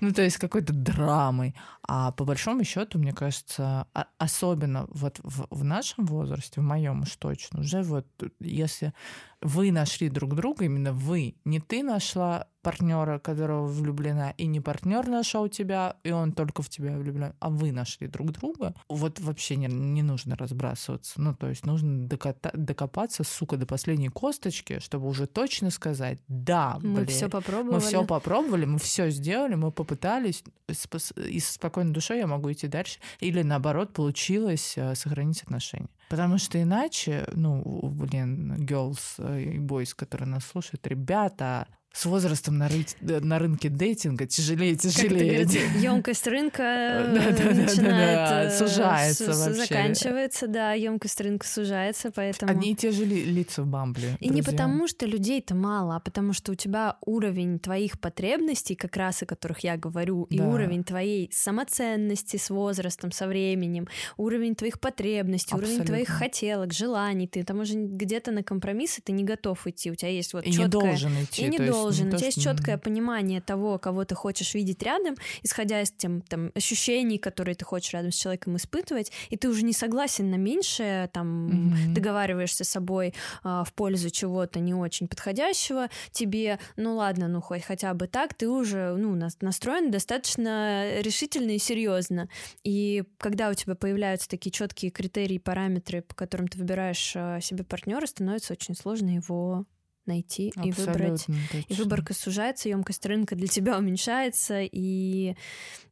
[0.00, 5.46] ну то есть какой-то драмой, а по большому счету, мне кажется, а, особенно вот в,
[5.50, 8.06] в нашем возрасте, в моем уж точно, уже вот
[8.40, 8.92] если
[9.40, 15.06] вы нашли друг друга, именно вы, не ты нашла партнера, которого влюблена, и не партнер
[15.06, 19.56] нашел тебя, и он только в тебя влюблен, а вы нашли друг друга, вот вообще
[19.56, 21.20] не, не нужно разбрасываться.
[21.20, 26.78] Ну, то есть нужно докота- докопаться, сука, до последней косточки, чтобы уже точно сказать, да,
[26.82, 27.74] мы все попробовали.
[27.74, 32.66] Мы все попробовали, мы все сделали, мы попытались, и с спокойной душой я могу идти
[32.66, 32.98] дальше.
[33.20, 35.88] Или наоборот, получилось э, сохранить отношения.
[36.08, 41.68] Потому что иначе, ну, блин, girls и boys, которые нас слушают, ребята,
[41.98, 42.86] с возрастом на, ры...
[43.00, 45.48] на рынке дейтинга тяжелее и тяжелее.
[45.80, 49.66] Емкость рынка э, начинает э, сужается вообще.
[49.66, 52.52] Заканчивается, да, емкость рынка сужается, поэтому...
[52.52, 54.16] Одни и те же лица в Бамбле.
[54.20, 58.96] И не потому, что людей-то мало, а потому что у тебя уровень твоих потребностей, как
[58.96, 64.78] раз о которых я говорю, и уровень твоей самоценности с возрастом, со временем, уровень твоих
[64.78, 69.90] потребностей, уровень твоих хотелок, желаний, ты там уже где-то на компромиссы ты не готов идти,
[69.90, 71.42] у тебя есть вот и не должен идти.
[71.42, 72.14] И не должен должен.
[72.14, 76.50] У тебя есть четкое понимание того, кого ты хочешь видеть рядом, исходя из тем, там,
[76.54, 81.08] ощущений, которые ты хочешь рядом с человеком испытывать, и ты уже не согласен на меньшее,
[81.08, 81.94] там, mm-hmm.
[81.94, 87.62] договариваешься с собой а, в пользу чего-то не очень подходящего тебе, ну ладно, ну хоть
[87.62, 92.28] хотя бы так, ты уже, ну, настроен достаточно решительно и серьезно.
[92.64, 97.64] И когда у тебя появляются такие четкие критерии, параметры, по которым ты выбираешь а, себе
[97.64, 99.66] партнера, становится очень сложно его
[100.08, 101.26] найти Абсолютно, и выбрать.
[101.26, 101.64] Точно.
[101.68, 105.36] И выборка сужается, емкость рынка для тебя уменьшается, и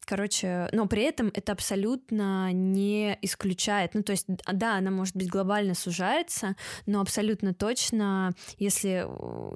[0.06, 3.92] Короче, но при этом это абсолютно не исключает.
[3.94, 6.54] Ну, то есть, да, она, может быть, глобально сужается,
[6.86, 9.04] но абсолютно точно, если...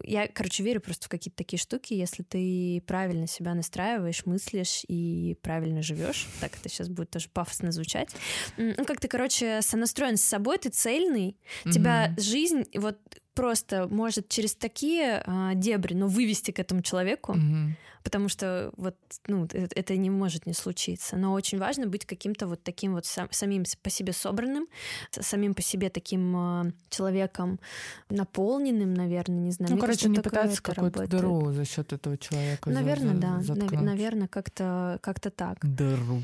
[0.05, 5.39] Я, короче, верю просто в какие-то такие штуки, если ты правильно себя настраиваешь, мыслишь и
[5.41, 8.11] правильно живешь, так это сейчас будет тоже пафосно звучать,
[8.57, 11.71] ну, как ты, короче, сонастроен с собой, ты цельный, mm-hmm.
[11.71, 12.99] тебя жизнь вот
[13.35, 17.71] просто может через такие а, дебри, но вывести к этому человеку, mm-hmm.
[18.03, 18.97] потому что вот,
[19.27, 21.17] ну, это, это не может может не случиться.
[21.17, 24.67] Но очень важно быть каким-то вот таким вот сам, самим по себе собранным,
[25.11, 27.59] самим по себе таким э, человеком
[28.09, 29.71] наполненным, наверное, не знаю.
[29.71, 32.71] Ну, Мне короче, кажется, не пытаться какую-то дыру за счет этого человека.
[32.71, 33.41] Наверное, за- да.
[33.41, 33.83] Заткнуть.
[33.83, 35.59] Наверное, как-то как так.
[35.63, 36.23] Дыру.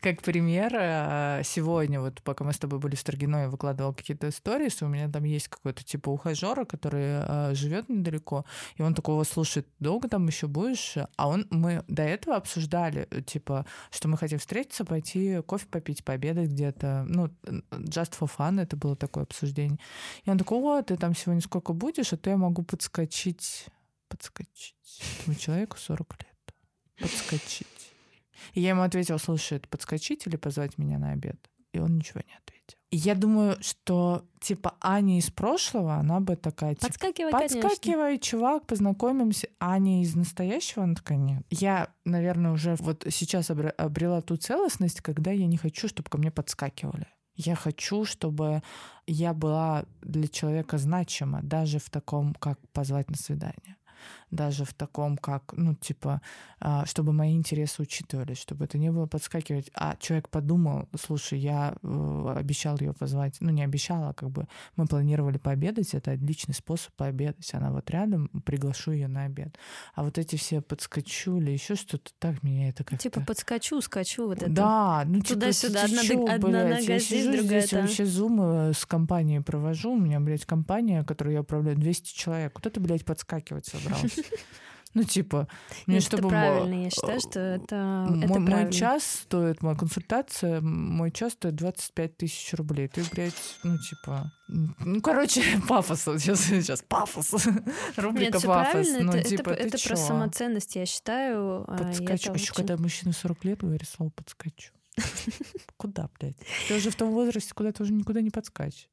[0.00, 4.28] Как пример, э, сегодня, вот пока мы с тобой были в Строгино, я выкладывал какие-то
[4.28, 8.44] истории, у меня там есть какой-то типа ухажера, который живет недалеко,
[8.76, 10.96] и он такого слушает, долго там еще будешь?
[11.16, 16.04] А он, мы до этого обсуждали, э, типа, что мы хотим встретиться, пойти кофе попить,
[16.04, 17.26] пообедать где-то, ну,
[17.72, 19.78] just for fun, это было такое обсуждение.
[20.24, 23.66] И он такой, о, ты там сегодня сколько будешь, а то я могу подскочить,
[24.08, 24.74] подскочить.
[25.20, 26.54] Этому человеку 40 лет.
[26.98, 27.79] Подскочить.
[28.54, 31.36] И я ему ответила, слушай, это подскочить или позвать меня на обед?
[31.72, 32.78] И он ничего не ответил.
[32.90, 37.62] И я думаю, что типа Аня из прошлого, она бы такая, типа, Подскакивай, конечно.
[37.62, 39.48] подскакивай, чувак, познакомимся.
[39.60, 41.44] Аня из настоящего, она такая, нет.
[41.50, 46.18] Я, наверное, уже вот сейчас обре- обрела ту целостность, когда я не хочу, чтобы ко
[46.18, 47.06] мне подскакивали.
[47.36, 48.62] Я хочу, чтобы
[49.06, 53.76] я была для человека значима, даже в таком, как позвать на свидание.
[54.30, 56.20] Даже в таком, как, ну, типа,
[56.60, 59.70] а, чтобы мои интересы учитывались, чтобы это не было подскакивать.
[59.74, 64.46] А человек подумал, слушай, я э, обещал ее позвать, ну, не обещал, а как бы
[64.76, 67.52] мы планировали пообедать, это отличный способ пообедать.
[67.54, 69.56] Она вот рядом, приглашу ее на обед.
[69.94, 73.02] А вот эти все подскочу или еще что-то, так меня это как-то...
[73.02, 74.50] Типа подскочу, скачу вот это.
[74.50, 77.70] Да, ну типа, Туда-сюда, ты одна дог- одна блядь, нога я здесь, сижу другая здесь,
[77.70, 77.80] там.
[77.80, 82.52] вообще зумы с компанией провожу, у меня, блядь, компания, которую я управляю, 200 человек.
[82.52, 84.19] Куда ты, блядь, подскакивать собрался?
[84.92, 85.46] Ну, типа,
[85.86, 86.22] мне Нет, чтобы...
[86.22, 87.76] это правильно, я считаю, что это, это
[88.08, 88.72] мой, мой правильно.
[88.72, 92.88] час стоит, моя консультация, мой час стоит 25 тысяч рублей.
[92.88, 94.32] Ты, блядь, ну, типа...
[94.48, 96.00] Ну, короче, пафос.
[96.02, 97.34] Сейчас, сейчас пафос.
[97.96, 98.88] Рубрика Нет, пафос.
[99.00, 99.90] Ну, это, типа, это, это чё?
[99.90, 101.62] про самоценность, я считаю.
[101.68, 102.02] а, Подскочу.
[102.02, 104.72] это Еще очень- когда мужчина 40 лет говорит слово подскочу.
[105.76, 106.36] Куда, блядь?
[106.66, 108.88] Ты уже в том возрасте, куда ты уже никуда не подскачешь.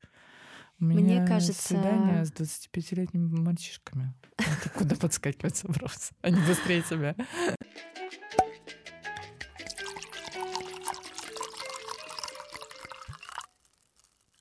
[0.79, 4.13] У Мне меня кажется- свидание с 25-летними мальчишками.
[4.37, 6.13] Ты куда подскакивать собрался?
[6.21, 7.15] Они быстрее тебя.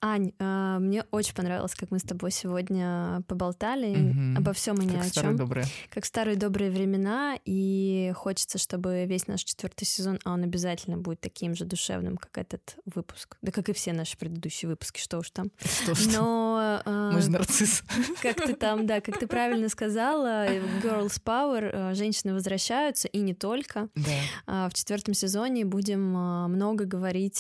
[0.09, 4.37] Ань, а, мне очень понравилось, как мы с тобой сегодня поболтали Мгм.
[4.39, 5.37] обо всем и ни Как о старые чем.
[5.37, 5.67] добрые.
[5.91, 11.21] Как старые добрые времена, и хочется, чтобы весь наш четвертый сезон, а он обязательно будет
[11.21, 13.37] таким же душевным, как этот выпуск.
[13.43, 15.51] Да как и все наши предыдущие выпуски, что уж там.
[15.59, 16.17] Что ж ты?
[16.17, 17.83] Но а, Мы же нарцисс.
[18.23, 20.47] как ты там, да, как ты правильно сказала,
[20.83, 23.89] girls power, а, женщины возвращаются, и не только.
[23.97, 24.11] Да.
[24.47, 27.37] А, В четвертом сезоне будем а, много говорить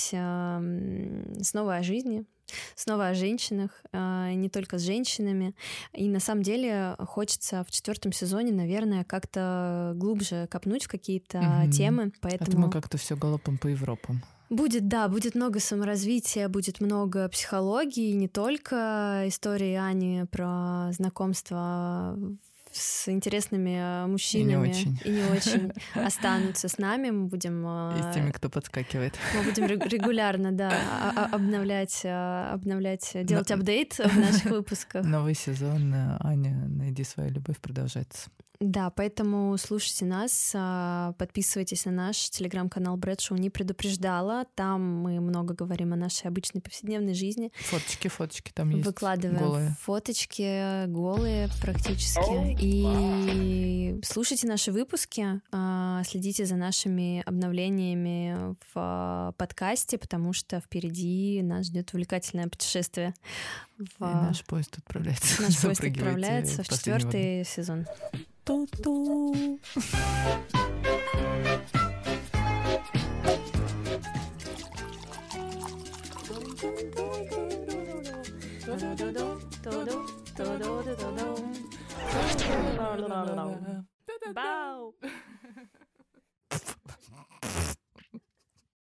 [1.42, 2.24] снова о жизни,
[2.74, 5.54] снова о женщинах, а, не только с женщинами.
[5.92, 11.70] И на самом деле хочется в четвертом сезоне, наверное, как-то глубже копнуть в какие-то Мгм.
[11.70, 12.02] темы.
[12.04, 14.22] А то Поэтому мы как-то все галопом по Европам.
[14.48, 22.16] будет, да, будет много саморазвития, будет много психологии, не только истории Ани про знакомство
[22.76, 24.98] с интересными мужчинами очень.
[25.04, 27.10] и не очень останутся с нами.
[27.10, 27.66] Мы будем
[27.98, 29.14] И с теми, кто подскакивает.
[29.34, 34.44] мы будем рег- регулярно, да, а- а- обновлять, а, обновлять, делать Но- апдейт в наших
[34.50, 35.04] выпусках.
[35.04, 38.28] Новый сезон э, Аня, найди свою любовь, продолжается.
[38.58, 40.54] Да, поэтому слушайте нас,
[41.18, 44.46] подписывайтесь на наш телеграм-канал Брэдшоу «Не предупреждала».
[44.54, 47.52] Там мы много говорим о нашей обычной повседневной жизни.
[47.54, 48.86] Фоточки, фоточки там есть.
[48.86, 49.76] Выкладываем голые.
[49.82, 52.18] фоточки голые практически.
[52.66, 61.66] И слушайте наши выпуски, а, следите за нашими обновлениями в подкасте, потому что впереди нас
[61.66, 63.14] ждет увлекательное путешествие.
[63.78, 65.42] В, И наш поезд отправляется.
[65.42, 67.86] наш поезд отправляется в четвертый сезон.
[68.44, 69.58] Ту-ту.
[84.34, 84.92] 바우